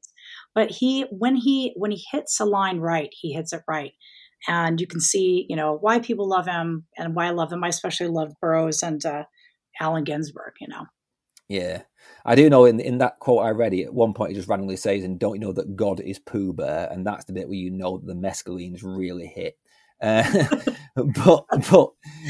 [0.55, 3.91] But he, when he when he hits a line right, he hits it right
[4.47, 7.63] and you can see you know why people love him and why I love them.
[7.63, 9.23] I especially love Burroughs and uh,
[9.79, 10.53] Allen Ginsberg.
[10.59, 10.85] You know.
[11.49, 11.83] Yeah,
[12.25, 14.77] I do know in in that quote I read at one point he just randomly
[14.77, 17.57] says, "And don't you know that God is Pooh Bear?" And that's the bit where
[17.57, 19.57] you know the mescalines really hit.
[20.01, 20.23] Uh,
[20.95, 21.89] but but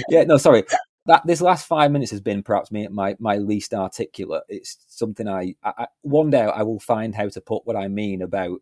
[0.09, 0.63] yeah, no, sorry.
[1.05, 4.43] That this last five minutes has been perhaps me my my least articulate.
[4.47, 8.21] It's something I, I one day I will find how to put what I mean
[8.21, 8.61] about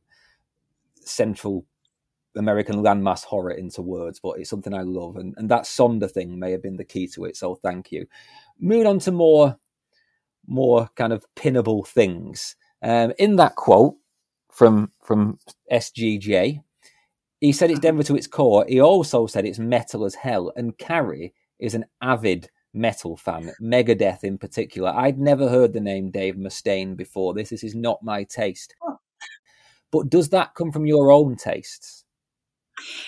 [1.04, 1.66] central
[2.36, 6.38] American landmass horror into words, but it's something I love, and, and that Sonder thing
[6.40, 7.38] may have been the key to it.
[7.38, 8.06] So thank you.
[8.60, 9.58] Moving on to more,
[10.48, 12.56] more kind of pinnable things.
[12.84, 13.96] Um, in that quote
[14.52, 15.40] from from
[15.72, 16.62] SGJ,
[17.40, 17.80] he said it's.
[17.80, 18.66] Denver to its core.
[18.68, 24.24] He also said it's metal as hell, and Carrie is an avid metal fan, Megadeth
[24.24, 24.92] in particular.
[24.96, 27.50] I'd never heard the name Dave Mustaine before this.
[27.50, 28.76] This is not my taste.
[29.92, 32.01] But does that come from your own tastes?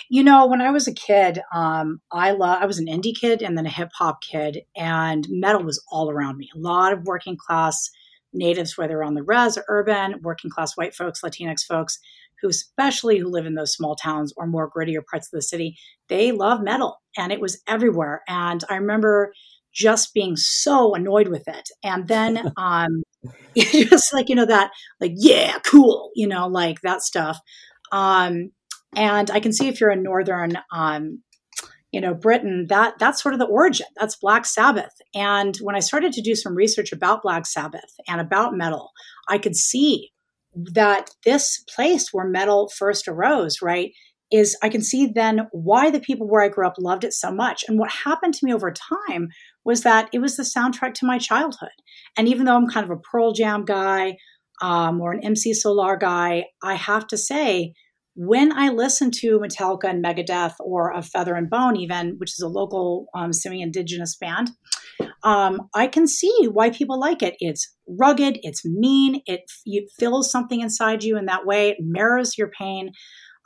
[0.08, 2.58] You know, when I was a kid, um, I love.
[2.62, 6.10] I was an indie kid and then a hip hop kid, and metal was all
[6.10, 6.50] around me.
[6.54, 7.90] A lot of working class
[8.32, 11.98] natives, whether on the res or urban, working class white folks, Latinx folks,
[12.40, 15.76] who especially who live in those small towns or more grittier parts of the city,
[16.08, 18.22] they love metal, and it was everywhere.
[18.28, 19.32] And I remember
[19.72, 23.02] just being so annoyed with it, and then um,
[23.56, 24.70] just like you know that,
[25.00, 27.38] like yeah, cool, you know, like that stuff.
[27.92, 28.50] Um,
[28.96, 31.22] and I can see if you're in northern, um,
[31.92, 33.86] you know, Britain, that that's sort of the origin.
[33.96, 34.92] That's Black Sabbath.
[35.14, 38.90] And when I started to do some research about Black Sabbath and about metal,
[39.28, 40.10] I could see
[40.54, 43.92] that this place where metal first arose, right,
[44.30, 47.30] is I can see then why the people where I grew up loved it so
[47.30, 47.64] much.
[47.68, 49.28] And what happened to me over time
[49.64, 51.70] was that it was the soundtrack to my childhood.
[52.16, 54.16] And even though I'm kind of a Pearl Jam guy
[54.60, 57.74] um, or an MC Solaar guy, I have to say
[58.16, 62.40] when I listen to Metallica and Megadeth or Of Feather and Bone, even, which is
[62.40, 64.50] a local um, semi indigenous band,
[65.24, 67.34] um, I can see why people like it.
[67.40, 72.38] It's rugged, it's mean, it, it fills something inside you in that way, it mirrors
[72.38, 72.92] your pain.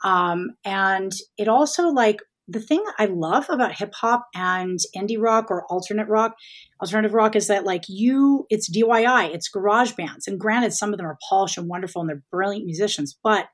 [0.03, 5.47] Um, and it also like the thing I love about hip hop and indie rock
[5.49, 6.33] or alternate rock,
[6.81, 10.27] alternative rock is that like you, it's DIY, it's garage bands.
[10.27, 13.45] And granted, some of them are polished and wonderful and they're brilliant musicians, but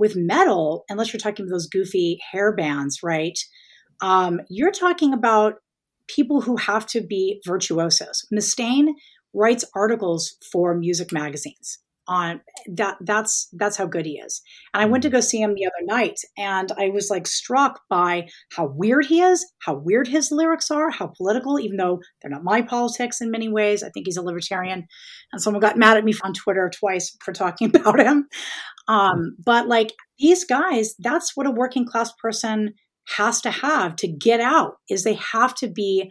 [0.00, 3.38] with metal, unless you're talking those goofy hair bands, right?
[4.00, 5.56] Um, you're talking about
[6.08, 8.26] people who have to be virtuosos.
[8.34, 8.94] Mustaine
[9.32, 11.78] writes articles for music magazines
[12.10, 14.42] on that that's that's how good he is.
[14.74, 15.12] And i went to mm.
[15.12, 19.22] go see him the other night and i was like struck by how weird he
[19.22, 23.30] is how weird his lyrics are how political even though they're not my politics in
[23.30, 23.82] many ways.
[23.82, 24.86] I think he's a libertarian
[25.32, 28.26] and someone got mad at me on twitter twice for talking about him.
[28.88, 32.74] Um, but like these guys that's what a working class person
[33.16, 36.10] has to have to get out is they have to be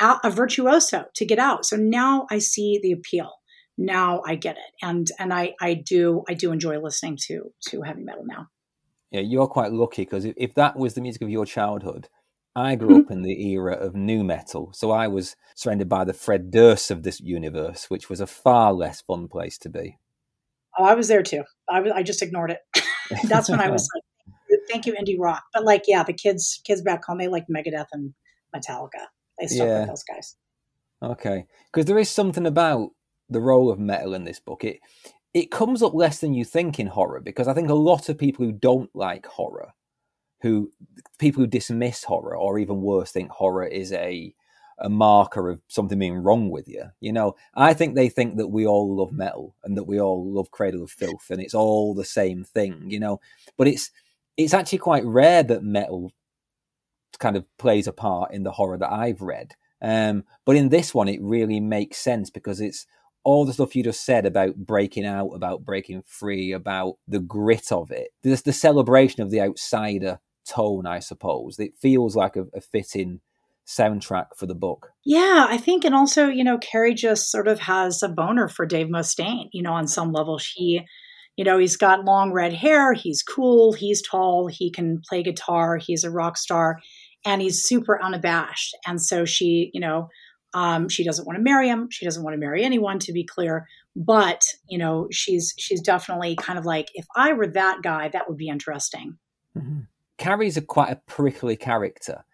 [0.00, 1.66] a virtuoso to get out.
[1.66, 3.39] So now i see the appeal
[3.80, 7.82] now I get it, and and I I do I do enjoy listening to to
[7.82, 8.48] heavy metal now.
[9.10, 12.08] Yeah, you're quite lucky because if that was the music of your childhood,
[12.54, 13.00] I grew mm-hmm.
[13.00, 16.90] up in the era of nu metal, so I was surrounded by the Fred Durst
[16.90, 19.98] of this universe, which was a far less fun place to be.
[20.78, 21.44] Oh, I was there too.
[21.68, 22.60] I was I just ignored it.
[23.28, 23.88] That's when I was
[24.50, 27.46] like, "Thank you, indie rock." But like, yeah, the kids kids back home they like
[27.48, 28.12] Megadeth and
[28.54, 29.06] Metallica.
[29.38, 29.80] They stuck yeah.
[29.80, 30.36] with those guys.
[31.02, 32.90] Okay, because there is something about
[33.30, 34.64] the role of metal in this book.
[34.64, 34.80] It
[35.32, 38.18] it comes up less than you think in horror because I think a lot of
[38.18, 39.72] people who don't like horror,
[40.42, 40.70] who
[41.18, 44.34] people who dismiss horror or even worse think horror is a
[44.82, 46.84] a marker of something being wrong with you.
[47.00, 50.32] You know, I think they think that we all love metal and that we all
[50.32, 53.20] love Cradle of Filth and it's all the same thing, you know.
[53.56, 53.90] But it's
[54.36, 56.12] it's actually quite rare that metal
[57.18, 59.54] kind of plays a part in the horror that I've read.
[59.82, 62.86] Um, but in this one, it really makes sense because it's
[63.24, 67.70] all the stuff you just said about breaking out, about breaking free, about the grit
[67.70, 71.58] of it, there's the celebration of the outsider tone, I suppose.
[71.58, 73.20] It feels like a, a fitting
[73.66, 74.92] soundtrack for the book.
[75.04, 78.66] Yeah, I think, and also, you know, Carrie just sort of has a boner for
[78.66, 79.48] Dave Mustaine.
[79.52, 80.80] You know, on some level, she,
[81.36, 85.76] you know, he's got long red hair, he's cool, he's tall, he can play guitar,
[85.76, 86.78] he's a rock star,
[87.24, 88.76] and he's super unabashed.
[88.86, 90.08] And so she, you know,
[90.54, 91.88] um, she doesn't want to marry him.
[91.90, 93.66] She doesn't want to marry anyone, to be clear.
[93.96, 98.28] But you know, she's she's definitely kind of like, if I were that guy, that
[98.28, 99.18] would be interesting.
[99.56, 99.80] Mm-hmm.
[100.18, 102.24] Carrie's a quite a prickly character,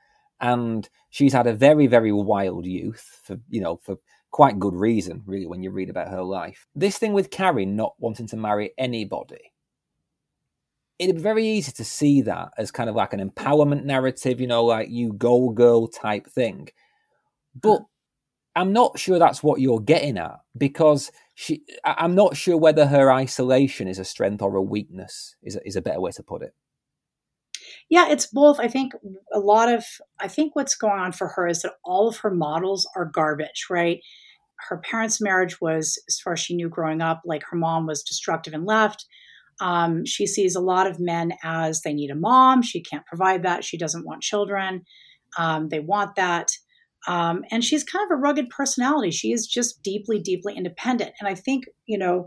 [0.41, 3.99] and she's had a very very wild youth for you know for
[4.31, 6.67] quite good reason, really, when you read about her life.
[6.75, 9.53] This thing with Carrie not wanting to marry anybody.
[10.99, 14.47] It'd be very easy to see that as kind of like an empowerment narrative, you
[14.47, 16.69] know, like you go girl type thing.
[17.55, 17.83] But
[18.57, 21.63] I'm not sure that's what you're getting at because she.
[21.85, 25.37] I'm not sure whether her isolation is a strength or a weakness.
[25.43, 26.55] Is a, is a better way to put it.
[27.91, 28.59] Yeah, it's both.
[28.59, 28.95] I think
[29.33, 29.85] a lot of.
[30.21, 33.67] I think what's going on for her is that all of her models are garbage,
[33.69, 34.01] right?
[34.69, 38.03] Her parents' marriage was, as far as she knew growing up, like her mom was
[38.03, 39.05] destructive and left.
[39.61, 42.63] Um, she sees a lot of men as they need a mom.
[42.63, 43.65] She can't provide that.
[43.65, 44.85] She doesn't want children.
[45.37, 46.53] Um, they want that.
[47.07, 49.11] Um, and she's kind of a rugged personality.
[49.11, 51.13] She is just deeply, deeply independent.
[51.21, 52.27] And I think, you know,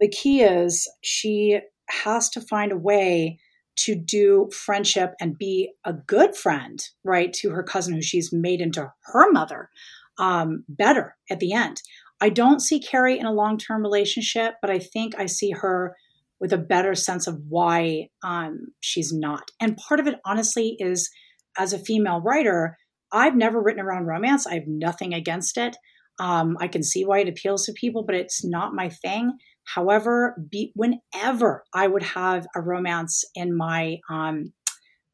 [0.00, 3.38] the key is she has to find a way
[3.76, 8.60] to do friendship and be a good friend, right, to her cousin who she's made
[8.60, 9.70] into her mother
[10.18, 11.80] um, better at the end.
[12.20, 15.94] I don't see Carrie in a long term relationship, but I think I see her
[16.40, 19.50] with a better sense of why um, she's not.
[19.60, 21.10] And part of it, honestly, is
[21.56, 22.76] as a female writer,
[23.12, 24.46] I've never written around romance.
[24.46, 25.76] I have nothing against it.
[26.18, 29.38] Um, I can see why it appeals to people, but it's not my thing.
[29.64, 34.52] However, be, whenever I would have a romance in my um,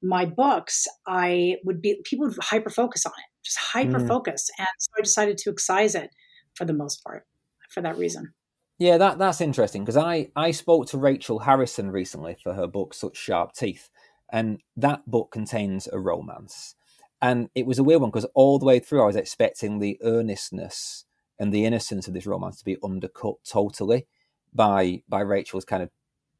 [0.03, 4.61] my books, I would be people would hyper focus on it, just hyper focus, mm.
[4.61, 6.11] and so I decided to excise it
[6.55, 7.26] for the most part
[7.70, 8.32] for that reason.
[8.78, 12.95] Yeah, that that's interesting because I I spoke to Rachel Harrison recently for her book
[12.95, 13.90] Such Sharp Teeth,
[14.32, 16.76] and that book contains a romance.
[17.25, 19.99] And it was a weird one because all the way through, I was expecting the
[20.03, 21.07] earnestness
[21.39, 24.07] and the innocence of this romance to be undercut totally
[24.53, 25.89] by by Rachel's kind of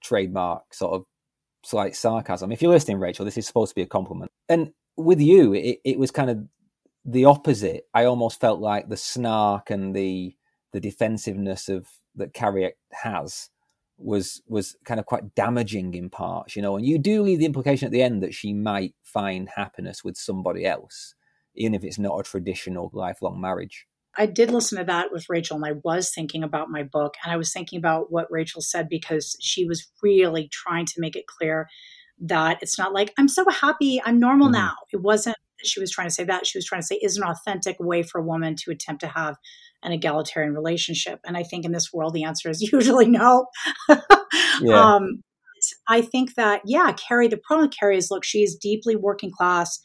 [0.03, 1.07] trademark sort of
[1.63, 2.53] slight sarcasm.
[2.53, 4.31] If you're listening, Rachel, this is supposed to be a compliment.
[4.51, 6.45] And with you, it, it was kind of
[7.07, 7.87] the opposite.
[7.95, 10.37] I almost felt like the snark and the
[10.73, 13.49] the defensiveness of that Carrie has
[13.97, 16.77] was was kind of quite damaging in parts, you know.
[16.77, 20.17] And you do leave the implication at the end that she might find happiness with
[20.17, 21.15] somebody else,
[21.55, 23.87] even if it's not a traditional lifelong marriage.
[24.17, 27.33] I did listen to that with Rachel, and I was thinking about my book, and
[27.33, 31.27] I was thinking about what Rachel said because she was really trying to make it
[31.27, 31.69] clear
[32.21, 34.55] that it's not like I'm so happy, I'm normal mm-hmm.
[34.55, 34.75] now.
[34.93, 36.47] It wasn't she was trying to say that.
[36.47, 39.09] She was trying to say is an authentic way for a woman to attempt to
[39.09, 39.37] have
[39.85, 41.21] an egalitarian relationship.
[41.27, 43.47] And I think in this world, the answer is usually no.
[44.61, 44.95] yeah.
[44.95, 45.23] um,
[45.89, 49.79] I think that, yeah, Carrie, the problem with Carrie is look, she's deeply working class.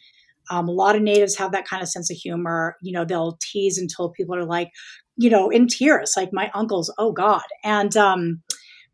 [0.50, 2.76] Um, a lot of natives have that kind of sense of humor.
[2.82, 4.72] You know, they'll tease until people are like,
[5.16, 7.44] you know, in tears, like my uncles, oh God.
[7.64, 8.42] And, um,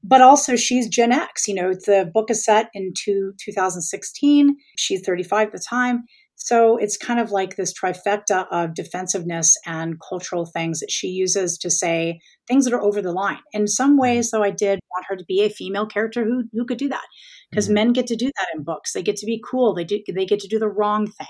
[0.04, 1.48] but also she's Gen X.
[1.48, 4.56] You know, the book is set in two, 2016.
[4.78, 6.04] She's 35 at the time.
[6.36, 11.58] So it's kind of like this trifecta of defensiveness and cultural things that she uses
[11.60, 13.40] to say things that are over the line.
[13.54, 14.02] In some mm-hmm.
[14.02, 16.90] ways, though, I did want her to be a female character who who could do
[16.90, 17.06] that
[17.50, 17.76] because mm-hmm.
[17.76, 18.94] men get to do that in books.
[18.94, 19.74] They get to be cool.
[19.74, 21.28] They do they get to do the wrong thing.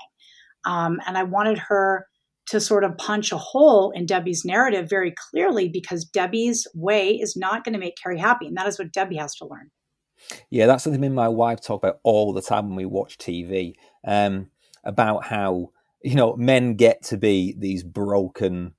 [0.64, 2.06] Um, and I wanted her
[2.48, 7.36] to sort of punch a hole in Debbie's narrative very clearly because Debbie's way is
[7.36, 9.70] not going to make Carrie happy, and that is what Debbie has to learn.
[10.50, 13.18] Yeah, that's something me and my wife talk about all the time when we watch
[13.18, 13.74] TV.
[14.06, 14.50] Um,
[14.86, 15.70] about how
[16.02, 18.72] you know men get to be these broken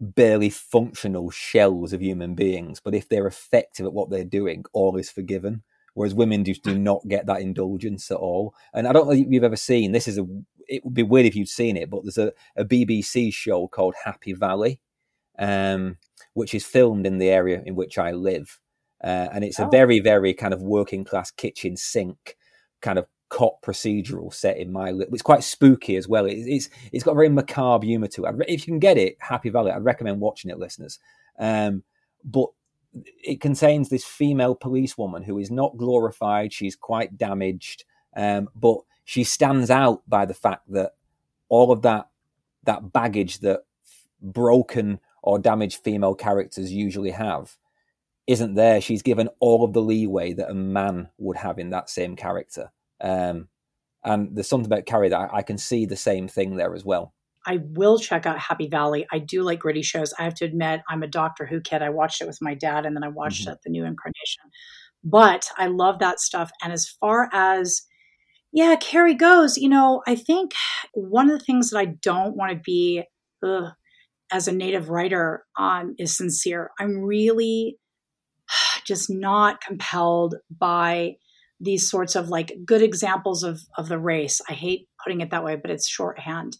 [0.00, 4.96] barely functional shells of human beings but if they're effective at what they're doing all
[4.96, 5.62] is forgiven
[5.94, 9.26] whereas women just do not get that indulgence at all and i don't know if
[9.28, 10.26] you've ever seen this is a
[10.68, 13.94] it would be weird if you'd seen it but there's a, a bbc show called
[14.04, 14.80] happy valley
[15.38, 15.96] um,
[16.34, 18.60] which is filmed in the area in which i live
[19.02, 19.66] uh, and it's oh.
[19.66, 22.36] a very very kind of working class kitchen sink
[22.80, 26.26] kind of cop procedural set in my it's quite spooky as well.
[26.26, 28.34] It's it's got a very macabre humor to it.
[28.46, 30.98] If you can get it happy valley i'd recommend watching it listeners.
[31.38, 31.82] Um,
[32.22, 32.48] but
[33.24, 36.52] it contains this female policewoman who is not glorified.
[36.52, 37.84] She's quite damaged.
[38.14, 40.92] Um, but she stands out by the fact that
[41.48, 42.10] all of that
[42.64, 43.62] that baggage that
[44.20, 47.56] broken or damaged female characters usually have
[48.26, 48.82] isn't there.
[48.82, 52.70] She's given all of the leeway that a man would have in that same character
[53.02, 53.48] um,
[54.04, 56.84] and there's something about Carrie that I, I, can see the same thing there as
[56.84, 57.14] well.
[57.46, 59.06] I will check out Happy Valley.
[59.12, 60.14] I do like gritty shows.
[60.18, 61.82] I have to admit, I'm a Doctor Who kid.
[61.82, 63.52] I watched it with my dad, and then I watched mm-hmm.
[63.52, 64.44] it, the new incarnation.
[65.04, 66.50] But I love that stuff.
[66.62, 67.82] And as far as
[68.52, 70.52] yeah, Carrie goes, you know, I think
[70.92, 73.02] one of the things that I don't want to be
[73.44, 73.72] ugh,
[74.30, 76.70] as a native writer um, is sincere.
[76.78, 77.78] I'm really
[78.84, 81.16] just not compelled by
[81.62, 84.40] these sorts of like good examples of of the race.
[84.48, 86.56] I hate putting it that way, but it's shorthand.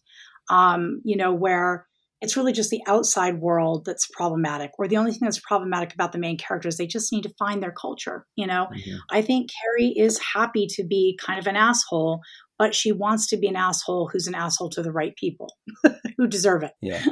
[0.51, 1.87] Um, you know, where
[2.21, 6.13] it's really just the outside world that's problematic, or the only thing that's problematic about
[6.13, 8.27] the main characters, they just need to find their culture.
[8.37, 8.97] You know, mm-hmm.
[9.11, 12.21] I think Carrie is happy to be kind of an asshole,
[12.59, 15.53] but she wants to be an asshole who's an asshole to the right people
[16.17, 16.73] who deserve it.
[16.81, 17.05] Yeah.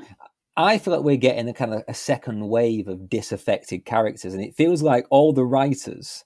[0.57, 4.43] I feel like we're getting a kind of a second wave of disaffected characters, and
[4.43, 6.25] it feels like all the writers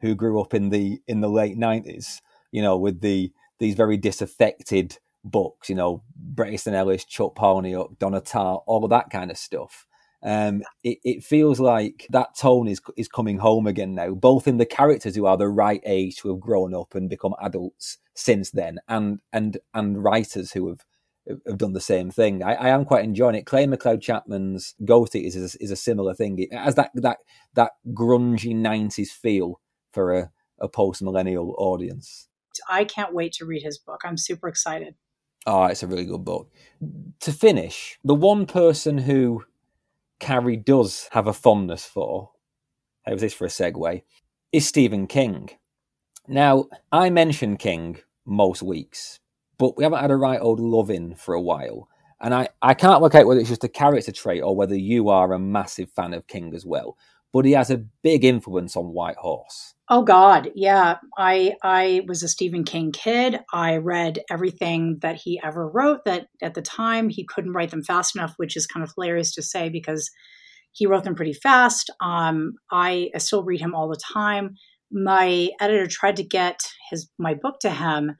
[0.00, 2.22] who grew up in the in the late nineties,
[2.52, 7.98] you know, with the these very disaffected books, you know, Bret Easton Ellis, Chuck Palahniuk,
[7.98, 9.86] Donna Tartt, all of that kind of stuff.
[10.22, 14.56] Um, it, it feels like that tone is is coming home again now, both in
[14.56, 18.50] the characters who are the right age to have grown up and become adults since
[18.50, 20.84] then, and and and writers who have
[21.46, 22.42] have done the same thing.
[22.42, 23.46] I, I am quite enjoying it.
[23.46, 26.38] Clay McLeod Chapman's Ghost Eaters is, is a similar thing.
[26.38, 27.18] It has that that
[27.54, 29.60] that grungy '90s feel
[29.96, 30.30] for a,
[30.60, 32.28] a post millennial audience.
[32.68, 34.02] I can't wait to read his book.
[34.04, 34.94] I'm super excited.
[35.46, 36.52] Oh, it's a really good book.
[37.20, 39.44] To finish, the one person who
[40.20, 42.32] Carrie does have a fondness for,
[43.06, 44.02] how's this for a segue,
[44.52, 45.48] is Stephen King.
[46.28, 49.20] Now, I mention King most weeks,
[49.56, 51.88] but we haven't had a right old love in for a while.
[52.20, 55.08] And I, I can't work out whether it's just a character trait or whether you
[55.08, 56.98] are a massive fan of King as well.
[57.32, 59.74] But he has a big influence on White Horse.
[59.88, 60.96] Oh God, yeah.
[61.16, 63.40] I I was a Stephen King kid.
[63.52, 66.04] I read everything that he ever wrote.
[66.04, 69.32] That at the time he couldn't write them fast enough, which is kind of hilarious
[69.34, 70.10] to say because
[70.72, 71.90] he wrote them pretty fast.
[72.02, 74.56] Um, I, I still read him all the time.
[74.90, 76.60] My editor tried to get
[76.90, 78.16] his my book to him,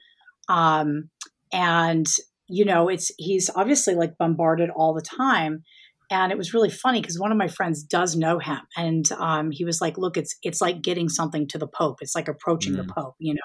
[0.49, 1.11] um,
[1.53, 2.07] and
[2.49, 5.65] you know it's he's obviously like bombarded all the time
[6.11, 9.51] and it was really funny because one of my friends does know him and um,
[9.51, 12.75] he was like look it's it's like getting something to the pope it's like approaching
[12.75, 12.77] mm.
[12.77, 13.41] the pope you know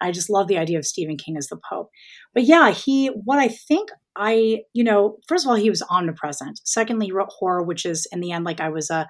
[0.00, 1.90] i just love the idea of stephen king as the pope
[2.32, 6.60] but yeah he what i think i you know first of all he was omnipresent
[6.64, 9.08] secondly he wrote horror which is in the end like i was a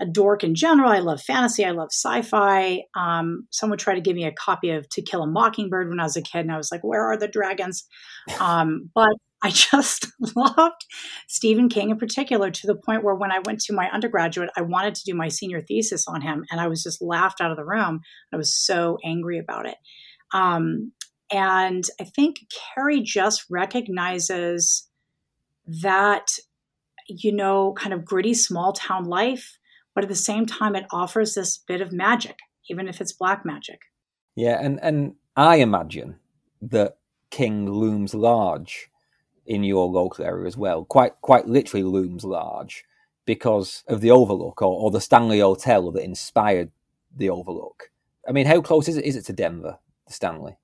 [0.00, 0.90] a dork in general.
[0.90, 1.64] I love fantasy.
[1.64, 2.82] I love sci-fi.
[2.96, 6.04] Um, someone tried to give me a copy of To Kill a Mockingbird when I
[6.04, 7.86] was a kid, and I was like, "Where are the dragons?"
[8.40, 9.12] Um, but
[9.42, 10.86] I just loved
[11.26, 14.62] Stephen King in particular to the point where when I went to my undergraduate, I
[14.62, 17.56] wanted to do my senior thesis on him, and I was just laughed out of
[17.56, 18.00] the room.
[18.32, 19.76] I was so angry about it.
[20.32, 20.92] Um,
[21.30, 24.88] and I think Carrie just recognizes
[25.66, 26.38] that,
[27.08, 29.58] you know, kind of gritty small town life,
[29.94, 32.38] but at the same time, it offers this bit of magic,
[32.68, 33.80] even if it's black magic.
[34.34, 36.16] Yeah, and, and I imagine
[36.60, 36.98] that
[37.30, 38.90] King looms large
[39.46, 40.84] in your local area as well.
[40.84, 42.84] Quite quite literally looms large
[43.24, 46.70] because of the Overlook or, or the Stanley Hotel that inspired
[47.14, 47.90] the Overlook.
[48.28, 50.56] I mean, how close is it, is it to Denver, the Stanley?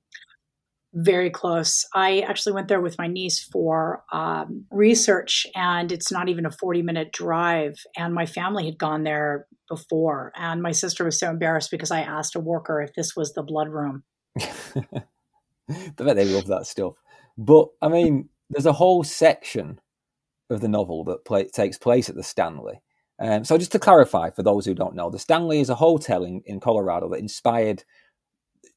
[0.95, 1.85] Very close.
[1.95, 6.51] I actually went there with my niece for um, research, and it's not even a
[6.51, 7.75] 40 minute drive.
[7.97, 10.33] And my family had gone there before.
[10.35, 13.43] And my sister was so embarrassed because I asked a worker if this was the
[13.43, 14.03] blood room.
[14.41, 16.95] I bet they love that stuff.
[17.37, 19.81] But I mean, there's a whole section
[20.51, 22.81] of the novel that play, takes place at the Stanley.
[23.21, 26.25] Um, so just to clarify, for those who don't know, the Stanley is a hotel
[26.25, 27.85] in, in Colorado that inspired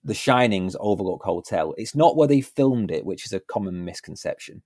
[0.03, 1.74] the Shining's Overlook Hotel.
[1.78, 4.63] It's not where they filmed it, which is a common misconception.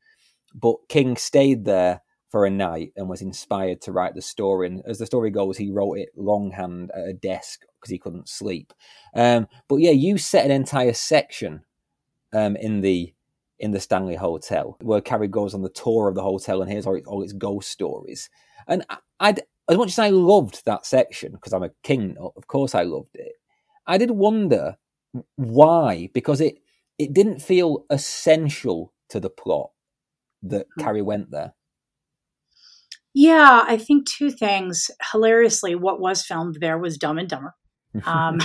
[0.54, 4.68] But King stayed there for a night and was inspired to write the story.
[4.68, 8.30] And as the story goes, he wrote it longhand at a desk because he couldn't
[8.30, 8.74] sleep.
[9.14, 11.64] Um, but yeah, you set an entire section
[12.34, 13.14] um, in the
[13.60, 16.86] in the Stanley Hotel, where Carrie goes on the tour of the hotel and hears
[16.86, 18.30] all, all its ghost stories.
[18.68, 18.86] And
[19.20, 22.84] i'd as much as I loved that section, because I'm a king, of course I
[22.84, 23.34] loved it,
[23.88, 24.78] I did wonder
[25.36, 26.60] why, because it,
[27.00, 29.72] it didn't feel essential to the plot
[30.44, 30.82] that mm-hmm.
[30.82, 31.54] Carrie went there.
[33.14, 34.92] Yeah, I think two things.
[35.12, 37.56] Hilariously, what was filmed there was Dumb and Dumber.
[38.06, 38.40] Um,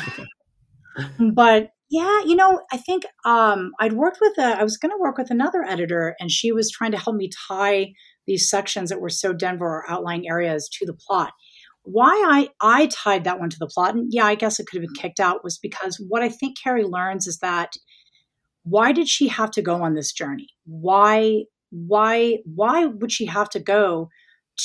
[1.35, 5.01] but yeah, you know, I think um, I'd worked with a, I was going to
[5.01, 7.93] work with another editor, and she was trying to help me tie
[8.29, 11.33] these sections that were so Denver or outlying areas to the plot.
[11.83, 14.81] Why I I tied that one to the plot, and yeah, I guess it could
[14.81, 17.73] have been kicked out, was because what I think Carrie learns is that
[18.63, 20.49] why did she have to go on this journey?
[20.67, 24.11] Why why why would she have to go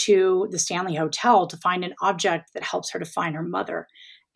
[0.03, 3.87] to the Stanley Hotel to find an object that helps her to find her mother?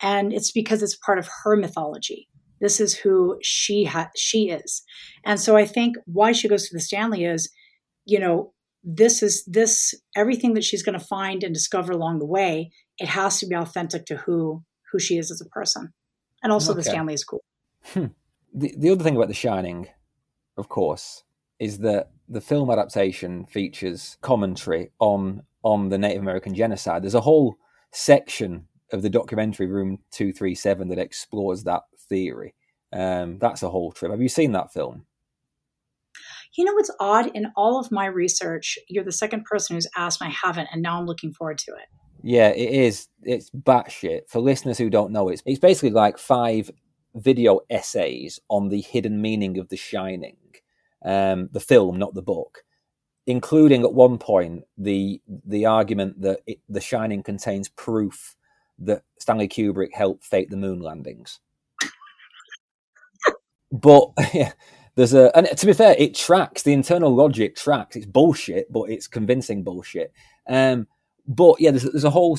[0.02, 2.26] And it's because it's part of her mythology
[2.60, 4.82] this is who she ha- she is.
[5.24, 7.50] And so I think why she goes to the Stanley is,
[8.04, 8.52] you know,
[8.82, 12.70] this is this everything that she's going to find and discover along the way.
[12.98, 15.92] It has to be authentic to who who she is as a person,
[16.42, 16.78] and also okay.
[16.78, 17.44] the Stanley is cool.
[17.92, 18.06] Hmm.
[18.52, 19.88] The the other thing about The Shining,
[20.56, 21.24] of course,
[21.58, 27.02] is that the film adaptation features commentary on on the Native American genocide.
[27.02, 27.56] There's a whole
[27.92, 32.54] section of the documentary Room Two Three Seven that explores that theory.
[32.92, 34.10] Um, that's a whole trip.
[34.10, 35.06] Have you seen that film?
[36.56, 37.30] You know what's odd?
[37.34, 40.82] In all of my research, you're the second person who's asked, and I haven't, and
[40.82, 41.86] now I'm looking forward to it.
[42.22, 43.08] Yeah, it is.
[43.22, 44.28] It's batshit.
[44.28, 46.70] For listeners who don't know, it's it's basically like five
[47.14, 50.36] video essays on the hidden meaning of The Shining,
[51.04, 52.64] um, the film, not the book,
[53.26, 58.36] including at one point the the argument that it, The Shining contains proof
[58.80, 61.38] that Stanley Kubrick helped fake the moon landings.
[63.72, 64.52] But yeah,
[64.94, 67.96] there's a and to be fair, it tracks the internal logic tracks.
[67.96, 70.12] It's bullshit, but it's convincing bullshit.
[70.48, 70.86] Um,
[71.26, 72.38] but yeah, there's, there's a whole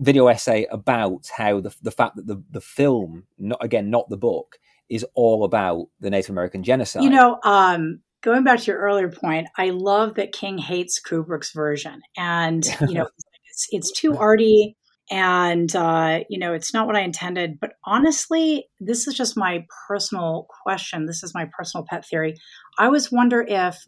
[0.00, 4.16] video essay about how the the fact that the the film, not again, not the
[4.16, 4.58] book,
[4.88, 7.04] is all about the Native American genocide.
[7.04, 11.52] You know, um, going back to your earlier point, I love that King hates Kubrick's
[11.52, 13.08] version, and you know,
[13.46, 14.76] it's, it's too arty
[15.10, 19.64] and uh, you know it's not what i intended but honestly this is just my
[19.88, 21.06] personal question.
[21.06, 22.34] This is my personal pet theory.
[22.78, 23.78] I always wonder if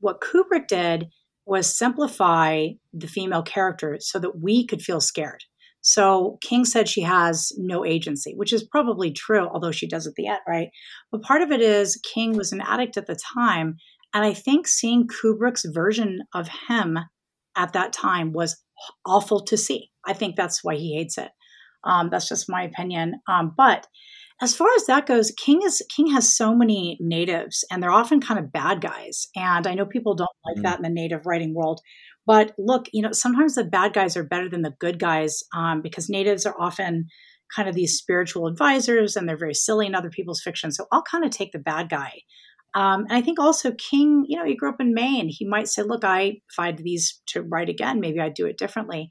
[0.00, 1.06] what kubrick did
[1.46, 5.44] was simplify the female character so that we could feel scared.
[5.82, 10.14] So king said she has no agency which is probably true although she does at
[10.16, 10.68] the end right?
[11.12, 13.76] But part of it is king was an addict at the time
[14.14, 16.98] and i think seeing kubrick's version of him
[17.56, 18.63] at that time was
[19.06, 19.90] awful to see.
[20.06, 21.30] I think that's why he hates it.
[21.84, 23.20] Um, that's just my opinion.
[23.28, 23.86] Um, but
[24.42, 28.20] as far as that goes, King is King has so many natives, and they're often
[28.20, 29.28] kind of bad guys.
[29.36, 30.62] And I know people don't like mm-hmm.
[30.62, 31.80] that in the native writing world.
[32.26, 35.82] But look, you know, sometimes the bad guys are better than the good guys um,
[35.82, 37.06] because natives are often
[37.54, 40.72] kind of these spiritual advisors, and they're very silly in other people's fiction.
[40.72, 42.12] So I'll kind of take the bad guy.
[42.74, 45.28] Um, and I think also King, you know, he grew up in Maine.
[45.28, 49.10] He might say, look, I, had these to write again, maybe I'd do it differently.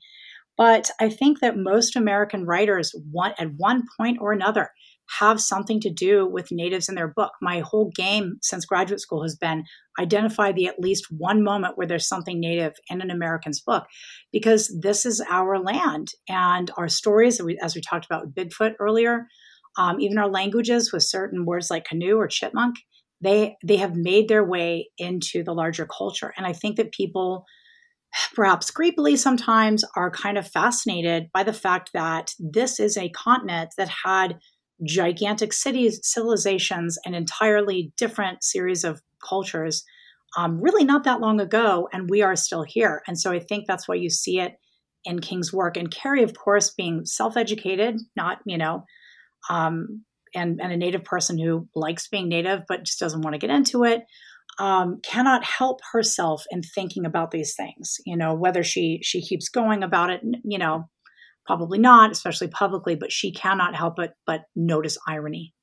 [0.58, 4.70] But I think that most American writers want, at one point or another,
[5.20, 7.32] have something to do with natives in their book.
[7.42, 9.64] My whole game since graduate school has been
[10.00, 13.86] identify the at least one moment where there's something native in an American's book,
[14.32, 19.28] because this is our land and our stories, as we talked about with Bigfoot earlier,
[19.78, 22.78] um, even our languages with certain words like canoe or chipmunk,
[23.24, 27.46] they they have made their way into the larger culture, and I think that people
[28.36, 33.74] perhaps creepily sometimes are kind of fascinated by the fact that this is a continent
[33.78, 34.38] that had
[34.86, 39.84] gigantic cities, civilizations, an entirely different series of cultures
[40.38, 43.02] um, really not that long ago, and we are still here.
[43.08, 44.54] And so I think that's why you see it
[45.06, 45.78] in King's work.
[45.78, 48.86] And Carrie, of course, being self educated, not, you know,
[49.50, 50.04] um,
[50.36, 53.50] and, and a native person who likes being native but just doesn't want to get
[53.50, 54.04] into it.
[54.60, 57.96] Um, cannot help herself in thinking about these things.
[58.06, 60.90] You know, whether she she keeps going about it, you know,
[61.46, 65.54] Probably not, especially publicly, but she cannot help it but notice irony.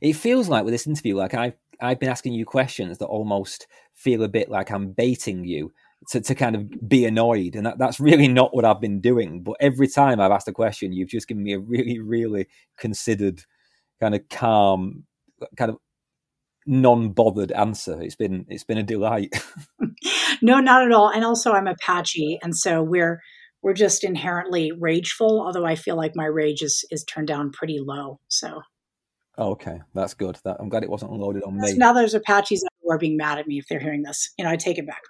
[0.00, 3.66] It feels like with this interview, like I've I've been asking you questions that almost
[3.94, 5.72] feel a bit like I'm baiting you
[6.08, 7.54] to, to kind of be annoyed.
[7.54, 9.42] And that, that's really not what I've been doing.
[9.42, 12.48] But every time I've asked a question, you've just given me a really, really
[12.78, 13.44] considered,
[14.00, 15.04] kind of calm,
[15.56, 15.76] kind of
[16.66, 18.00] non-bothered answer.
[18.00, 19.34] It's been it's been a delight.
[20.42, 21.10] no, not at all.
[21.10, 23.20] And also I'm Apache, and so we're
[23.62, 27.78] we're just inherently rageful although i feel like my rage is is turned down pretty
[27.80, 28.60] low so
[29.38, 32.64] oh, okay that's good that, i'm glad it wasn't loaded on me now there's apaches
[32.82, 34.86] who are being mad at me if they're hearing this you know i take it
[34.86, 35.02] back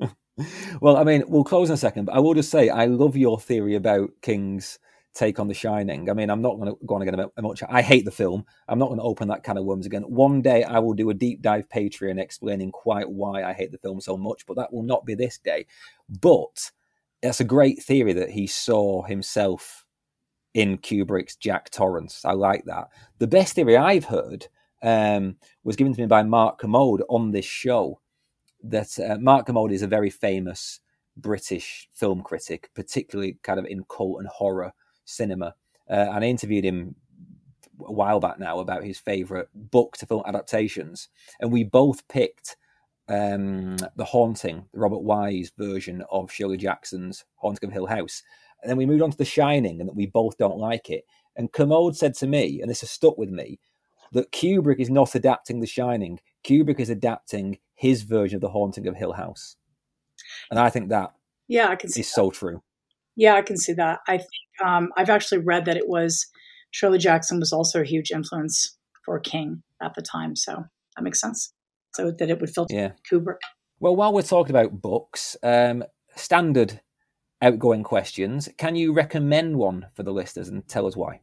[0.80, 3.16] well i mean we'll close in a second but i will just say i love
[3.16, 4.78] your theory about king's
[5.14, 6.10] take on The Shining.
[6.10, 7.62] I mean, I'm not going to go on again about much.
[7.68, 8.44] I hate the film.
[8.68, 10.02] I'm not going to open that kind of worms again.
[10.02, 13.78] One day I will do a deep dive Patreon explaining quite why I hate the
[13.78, 15.66] film so much, but that will not be this day.
[16.20, 16.70] But
[17.22, 19.84] that's a great theory that he saw himself
[20.52, 22.24] in Kubrick's Jack Torrance.
[22.24, 22.88] I like that.
[23.18, 24.46] The best theory I've heard
[24.82, 28.00] um, was given to me by Mark Kermode on this show.
[28.62, 30.80] That uh, Mark Kermode is a very famous
[31.16, 34.72] British film critic, particularly kind of in cult and horror
[35.04, 35.54] cinema.
[35.88, 36.94] Uh, and I interviewed him
[37.84, 41.08] a while back now about his favorite book to film adaptations,
[41.40, 42.56] and we both picked
[43.08, 48.22] um, The Haunting, the Robert Wise version of Shirley Jackson's Haunting of Hill House.
[48.62, 51.04] And then we moved on to The Shining, and that we both don't like it.
[51.36, 53.58] And Kermode said to me, and this has stuck with me,
[54.12, 56.20] that Kubrick is not adapting The Shining.
[56.44, 59.56] Kubrick is adapting his version of The Haunting of Hill House.
[60.50, 61.12] And I think that
[61.48, 62.14] yeah, I can see is that.
[62.14, 62.62] so true.
[63.16, 64.00] Yeah, I can see that.
[64.08, 66.26] I think um, I've actually read that it was
[66.70, 70.64] Shirley Jackson was also a huge influence for King at the time, so
[70.96, 71.52] that makes sense
[71.94, 72.92] so that it would filter yeah.
[73.10, 73.38] Kubrick.
[73.80, 75.84] Well, while we're talking about books, um,
[76.16, 76.80] standard
[77.40, 81.20] outgoing questions, can you recommend one for the listeners and tell us why?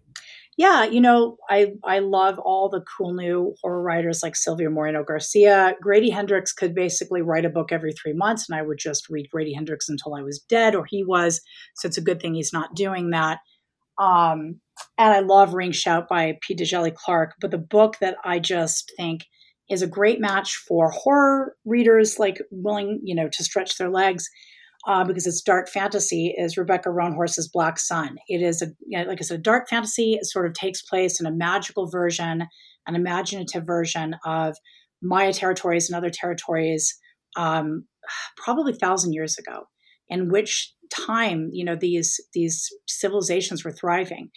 [0.58, 5.76] Yeah, you know, I I love all the cool new horror writers like Silvia Moreno-Garcia.
[5.82, 9.30] Grady Hendrix could basically write a book every three months, and I would just read
[9.32, 11.41] Grady Hendrix until I was dead, or he was.
[11.76, 13.39] So it's a good thing he's not doing that.
[13.97, 14.60] Um,
[14.97, 17.36] and I love Ring Shout by Pete Djèlí Clark.
[17.39, 19.26] But the book that I just think–
[19.72, 24.30] is a great match for horror readers like willing, you know, to stretch their legs
[24.88, 26.34] uh, because it's dark fantasy.
[26.38, 28.18] Is Rebecca Roanhorse's Black Sun?
[28.28, 30.14] It is a you know, like I said, dark fantasy.
[30.14, 32.48] It sort of takes place in a magical version,
[32.88, 34.56] an imaginative version of
[35.02, 36.98] Maya territories and other territories,
[37.36, 37.86] um,
[38.38, 39.64] probably thousand years ago,
[40.10, 44.30] in which time you know these these civilizations were thriving.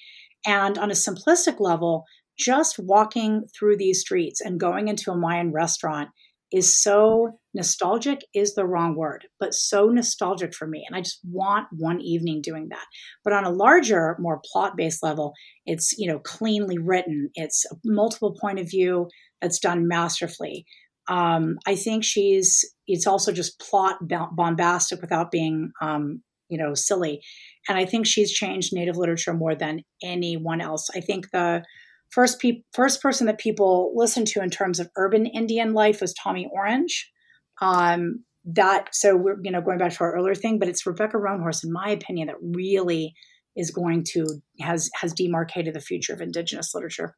[0.47, 2.05] And on a simplistic level,
[2.39, 6.11] just walking through these streets and going into a Mayan restaurant
[6.53, 10.85] is so nostalgic is the wrong word, but so nostalgic for me.
[10.87, 12.85] And I just want one evening doing that.
[13.23, 15.33] But on a larger, more plot based level,
[15.65, 17.31] it's, you know, cleanly written.
[17.35, 19.09] It's a multiple point of view
[19.41, 20.67] that's done masterfully.
[21.09, 23.97] Um, I think she's, it's also just plot
[24.33, 27.21] bombastic without being, um, you know, silly.
[27.69, 30.89] And I think she's changed Native literature more than anyone else.
[30.95, 31.63] I think the,
[32.11, 36.15] first pe- first person that people listened to in terms of urban Indian life was
[36.15, 37.11] Tommy Orange.
[37.61, 41.17] Um, that so we're you know going back to our earlier thing, but it's Rebecca
[41.17, 43.15] Roanhorse, in my opinion, that really
[43.57, 44.27] is going to
[44.61, 47.17] has has demarcated the future of Indigenous literature.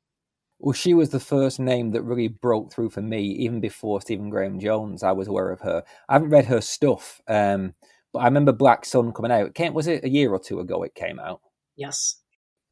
[0.59, 4.31] Well, she was the first name that really broke through for me, even before Stephen
[4.31, 5.03] Graham Jones.
[5.03, 5.83] I was aware of her.
[6.09, 7.75] I haven't read her stuff, um,
[8.13, 9.49] but I remember Black Sun coming out.
[9.49, 10.83] It came, was it a year or two ago?
[10.83, 11.43] It came out.
[11.77, 12.23] Yes.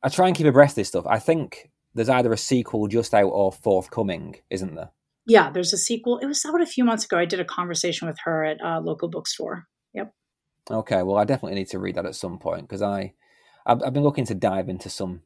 [0.02, 1.04] I try and keep abreast of this stuff.
[1.06, 4.90] I think there's either a sequel just out or forthcoming, isn't there?
[5.26, 6.18] Yeah, there's a sequel.
[6.18, 7.18] It was out a few months ago.
[7.18, 9.64] I did a conversation with her at a local bookstore.
[9.94, 10.12] Yep.
[10.70, 13.14] Okay, well, I definitely need to read that at some point because I,
[13.66, 15.22] I've, I've, been looking to dive into some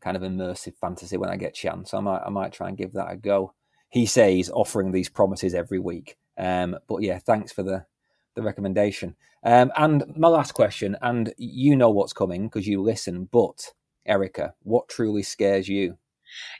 [0.00, 1.94] kind of immersive fantasy when I get chance.
[1.94, 3.54] I might I might try and give that a go.
[3.88, 6.16] He says offering these promises every week.
[6.38, 7.86] Um, but yeah, thanks for the
[8.34, 9.16] the recommendation.
[9.42, 13.72] Um, and my last question, and you know what's coming because you listen, but
[14.06, 15.98] Erika, what truly scares you?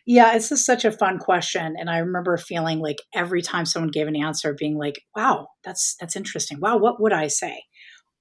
[0.06, 3.90] Yeah, it's just such a fun question, and I remember feeling like every time someone
[3.90, 6.58] gave an answer, being like, "Wow, that's that's interesting.
[6.60, 7.64] Wow, what would I say?"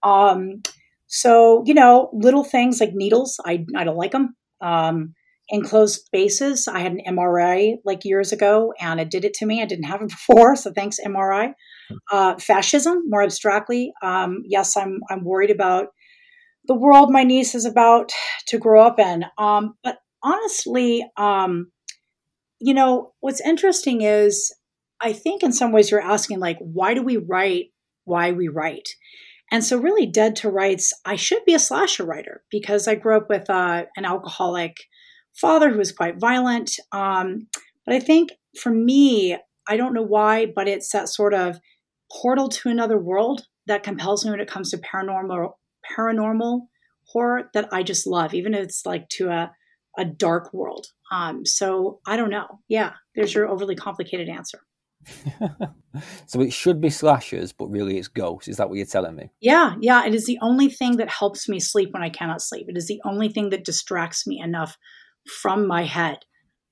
[0.04, 0.62] Um,
[1.08, 4.36] so you know, little things like needles, I I don't like them.
[4.62, 5.14] Um,
[5.50, 9.62] enclosed spaces, I had an MRI like years ago, and it did it to me.
[9.62, 11.54] I didn't have it before, so thanks MRI.
[12.12, 15.88] Uh, fascism, more abstractly, um, yes, I'm I'm worried about
[16.66, 18.12] the world my niece is about
[18.48, 19.26] to grow up in.
[19.38, 21.72] Um, but honestly, um,
[22.60, 24.54] you know, what's interesting is
[25.02, 27.68] I think in some ways you're asking, like, why do we write
[28.06, 28.90] why we write?
[29.52, 33.18] And so, really, Dead to Rights, I should be a slasher writer because I grew
[33.18, 34.78] up with uh, an alcoholic
[35.34, 36.72] father who was quite violent.
[36.92, 37.48] Um,
[37.86, 41.60] but I think for me, I don't know why, but it's that sort of
[42.12, 45.54] portal to another world that compels me when it comes to paranormal
[45.98, 46.62] paranormal
[47.06, 49.52] horror that I just love, even if it's like to a
[49.98, 50.88] a dark world.
[51.12, 52.60] Um, so I don't know.
[52.68, 54.60] Yeah, there's your overly complicated answer.
[56.28, 58.48] so it should be slashers, but really it's ghosts.
[58.48, 59.32] Is that what you're telling me?
[59.40, 60.06] Yeah, yeah.
[60.06, 62.68] It is the only thing that helps me sleep when I cannot sleep.
[62.70, 64.78] It is the only thing that distracts me enough
[65.42, 66.20] from my head.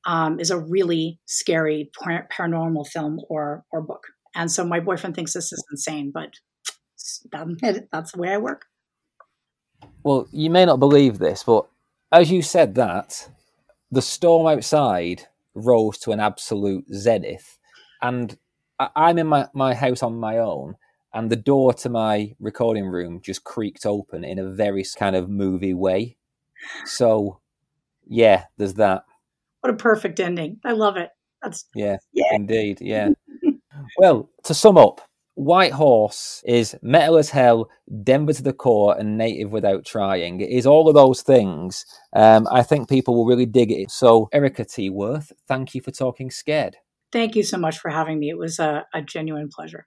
[0.06, 4.04] Um, is a really scary paranormal film or or book.
[4.34, 6.30] And so my boyfriend thinks this is insane, but
[7.92, 8.66] that's the way I work.
[10.04, 11.68] Well, you may not believe this, but
[12.12, 13.30] as you said that,
[13.92, 17.58] the storm outside rose to an absolute zenith.
[18.02, 18.38] And
[18.80, 20.76] I'm in my, my house on my own,
[21.14, 25.30] and the door to my recording room just creaked open in a very kind of
[25.30, 26.18] movie way.
[26.86, 27.40] So,
[28.06, 29.04] yeah, there's that.
[29.62, 30.60] What a perfect ending.
[30.64, 31.10] I love it.
[31.42, 32.34] That's yeah, yeah.
[32.34, 33.10] indeed, yeah.
[33.98, 35.02] well, to sum up,
[35.38, 37.70] White Horse is metal as hell,
[38.04, 40.42] Denver to the core, and native without trying.
[40.42, 41.86] It is all of those things.
[42.12, 43.92] Um, I think people will really dig it.
[43.92, 44.90] So, Erika T.
[44.90, 46.78] Wurth, thank you for talking scared.
[47.12, 48.32] Thank you so much for having me.
[48.32, 49.86] It was a, a genuine pleasure.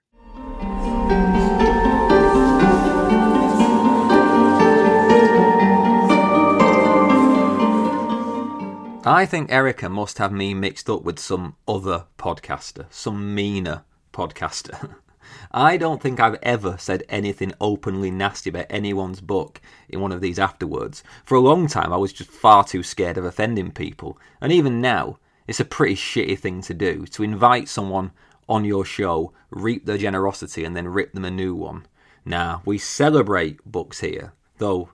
[9.03, 13.83] I think Erica must have me mixed up with some other podcaster, some meaner
[14.13, 14.95] podcaster.
[15.51, 20.21] I don't think I've ever said anything openly nasty about anyone's book in one of
[20.21, 21.03] these afterwards.
[21.25, 24.17] For a long time, I was just far too scared of offending people.
[24.39, 28.11] And even now, it's a pretty shitty thing to do to invite someone
[28.47, 31.85] on your show, reap their generosity, and then rip them a new one.
[32.25, 34.89] Now, we celebrate books here, though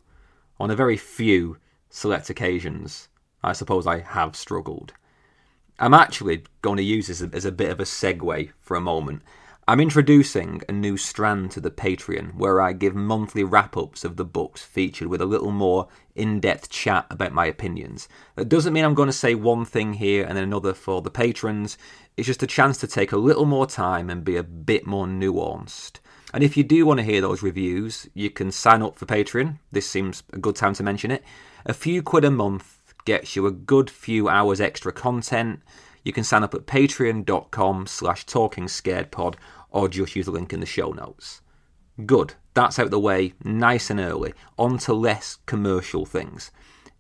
[0.60, 1.58] on a very few
[1.90, 3.10] select occasions,
[3.44, 4.94] I suppose I have struggled.
[5.80, 9.22] I'm actually going to use this as a bit of a segue for a moment
[9.70, 14.16] I'm introducing a new strand to the Patreon where I give monthly wrap ups of
[14.16, 18.08] the books featured with a little more in depth chat about my opinions.
[18.36, 21.12] That doesn't mean I'm going to say one thing here and then another for the
[21.12, 21.78] patrons,
[22.16, 25.06] it's just a chance to take a little more time and be a bit more
[25.06, 26.00] nuanced.
[26.34, 29.60] And if you do want to hear those reviews, you can sign up for Patreon.
[29.74, 31.26] This seems a good time to mention it.
[31.66, 35.60] A few quid a month gets you a good few hours extra content.
[36.06, 39.36] You can sign up at patreon.com slash talkingscaredpod
[39.78, 41.42] or just use the link in the show notes.
[42.04, 44.34] Good, that's out the way, nice and early.
[44.58, 46.50] On to less commercial things.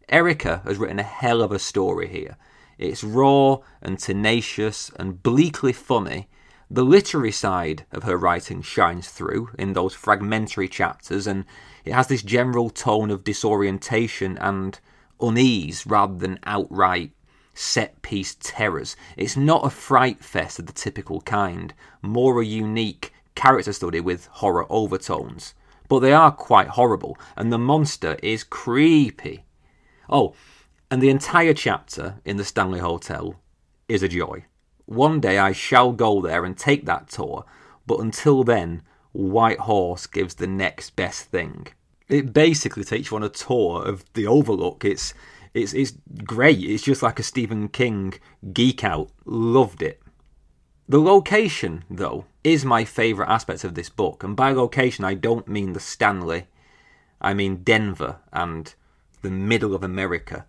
[0.10, 2.38] Erika has written a hell of a story here.
[2.78, 6.30] It's raw and tenacious and bleakly funny.
[6.70, 11.46] The literary side of her writing shines through in those fragmentary chapters, and
[11.84, 14.80] it has this general tone of disorientation and
[15.20, 17.12] unease rather than outright
[17.58, 18.96] set piece terrors.
[19.16, 24.28] It's not a fright fest of the typical kind, more a unique character study with
[24.28, 25.54] horror overtones.
[25.90, 29.46] But they are quite horrible, and the monster is creepy.
[30.10, 30.36] Oh,
[30.92, 33.36] and the entire chapter in the Stanley Hotel
[33.88, 34.46] is a joy.
[34.86, 37.46] One day I shall go there and take that tour,
[37.86, 38.84] but until then,
[39.14, 41.68] White Horse gives the next best thing.
[42.08, 44.86] It basically takes you on a tour of the Overlook.
[44.86, 45.14] It's
[45.58, 45.94] it's it's
[46.24, 46.60] great.
[46.60, 48.14] It's just like a Stephen King
[48.54, 49.10] geek out.
[49.26, 50.02] Loved it.
[50.90, 55.48] The location, though, is my favourite aspect of this book, and by location I don't
[55.48, 56.48] mean the Stanley.
[57.20, 58.74] I mean Denver and
[59.22, 60.46] the middle of America.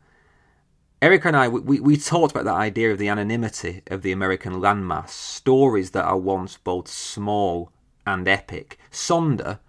[1.01, 4.55] Erika and I, we, we talked about that idea of the anonymity of the American
[4.55, 7.73] landmass, stories that are once both small
[8.07, 8.79] and epic.
[8.91, 9.61] Sonder,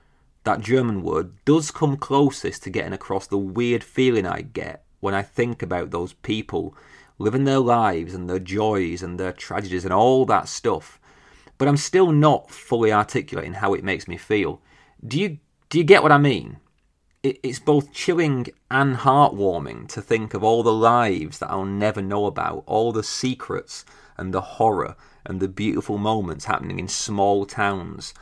[0.44, 5.14] that German word, does come closest to getting across the weird feeling I get when
[5.14, 6.76] I think about those people
[7.18, 11.00] living their lives and their joys and their tragedies and all that stuff.
[11.58, 14.62] But I'm still not fully articulating how it makes me feel.
[15.06, 15.39] Do you
[15.70, 16.58] do you get what I mean?
[17.22, 22.26] it's both chilling and heartwarming to think of all the lives that I'll never know
[22.26, 23.84] about, all the secrets
[24.18, 24.95] and the horror
[25.26, 28.14] and the beautiful moments happening in small towns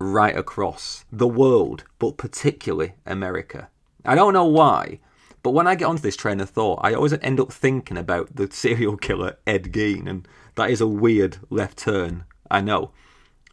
[0.00, 3.68] right across the world, but particularly America.
[4.04, 5.00] I don't know why,
[5.42, 8.36] but when I get onto this train of thought, I always end up thinking about
[8.36, 10.26] the serial killer Ed Gein, and
[10.56, 12.92] that is a weird left turn, I know.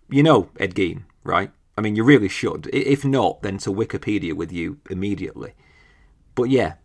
[0.10, 1.52] You know Ed Gein, right?
[1.78, 2.70] I mean, you really should.
[2.72, 5.54] If not, then to Wikipedia with you immediately.
[6.34, 6.76] But yeah,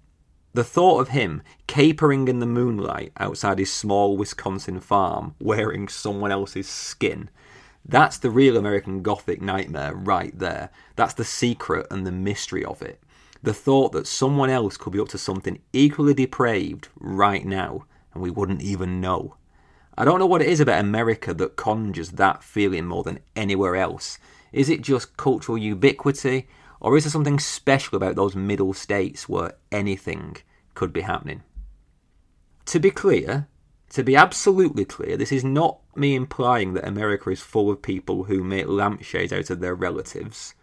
[0.53, 6.33] the thought of him capering in the moonlight outside his small Wisconsin farm wearing someone
[6.33, 7.31] else's skin,
[7.85, 10.71] that's the real American Gothic nightmare right there.
[10.97, 13.01] That's the secret and the mystery of it.
[13.43, 18.23] The thought that someone else could be up to something equally depraved right now and
[18.23, 19.37] we wouldn't even know.
[19.97, 23.77] I don't know what it is about America that conjures that feeling more than anywhere
[23.77, 24.19] else.
[24.53, 26.49] Is it just cultural ubiquity,
[26.81, 30.37] or is there something special about those middle states where anything
[30.75, 31.43] could be happening?
[32.67, 33.49] To be clear,
[33.91, 38.25] to be absolutely clear, this is not me implying that America is full of people
[38.25, 40.55] who make lampshades out of their relatives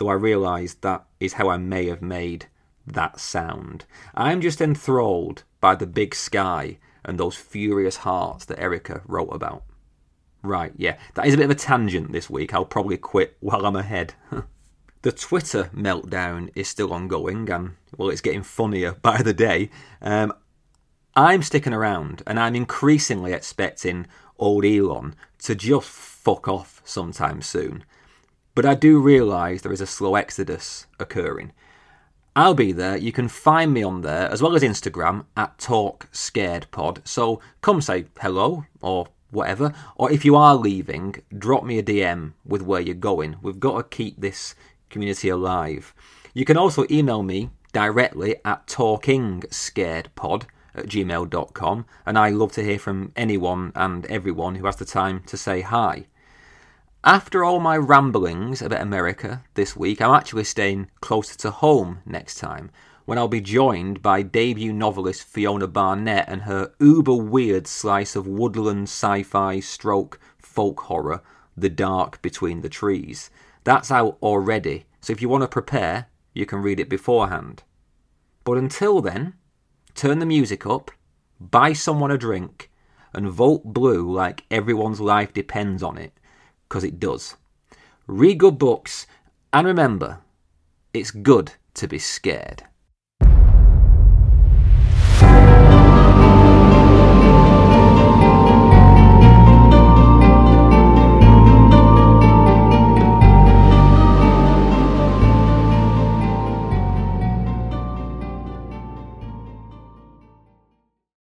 [0.00, 2.46] though I realise that is how I may have made
[2.86, 3.84] that sound.
[4.14, 9.62] I'm just enthralled by the big sky and those furious hearts that Erika wrote about.
[10.42, 12.54] Right, yeah, that is a bit of a tangent this week.
[12.54, 14.14] I'll probably quit while I'm ahead.
[15.02, 19.68] the Twitter meltdown is still ongoing, and well, it's getting funnier by the day.
[20.00, 20.32] Um,
[21.14, 24.06] I'm sticking around, and I'm increasingly expecting
[24.38, 27.84] old Elon to just fuck off sometime soon.
[28.54, 31.52] But I do realise there is a slow exodus occurring.
[32.34, 32.96] I'll be there.
[32.96, 37.02] You can find me on there as well as Instagram at Talk Scared Pod.
[37.04, 39.72] So come say hello or whatever.
[39.96, 43.36] Or if you are leaving, drop me a DM with where you're going.
[43.42, 44.54] We've got to keep this
[44.90, 45.94] community alive.
[46.34, 50.44] You can also email me directly at talkingscaredpod
[50.74, 55.22] at gmail.com and I love to hear from anyone and everyone who has the time
[55.26, 56.06] to say hi.
[57.04, 62.34] After all my ramblings about America this week, I'm actually staying closer to home next
[62.34, 62.70] time
[63.06, 68.26] when I'll be joined by debut novelist Fiona Barnett and her uber weird slice of
[68.26, 71.22] woodland sci fi stroke folk horror,
[71.56, 73.30] The Dark Between the Trees.
[73.64, 77.62] That's out already, so if you want to prepare, you can read it beforehand.
[78.44, 79.32] But until then,
[79.94, 80.90] turn the music up,
[81.40, 82.70] buy someone a drink,
[83.14, 86.12] and vote blue like everyone's life depends on it
[86.70, 87.36] because it does.
[88.06, 89.06] Read good books,
[89.52, 90.20] and remember,
[90.94, 92.62] it's good to be scared.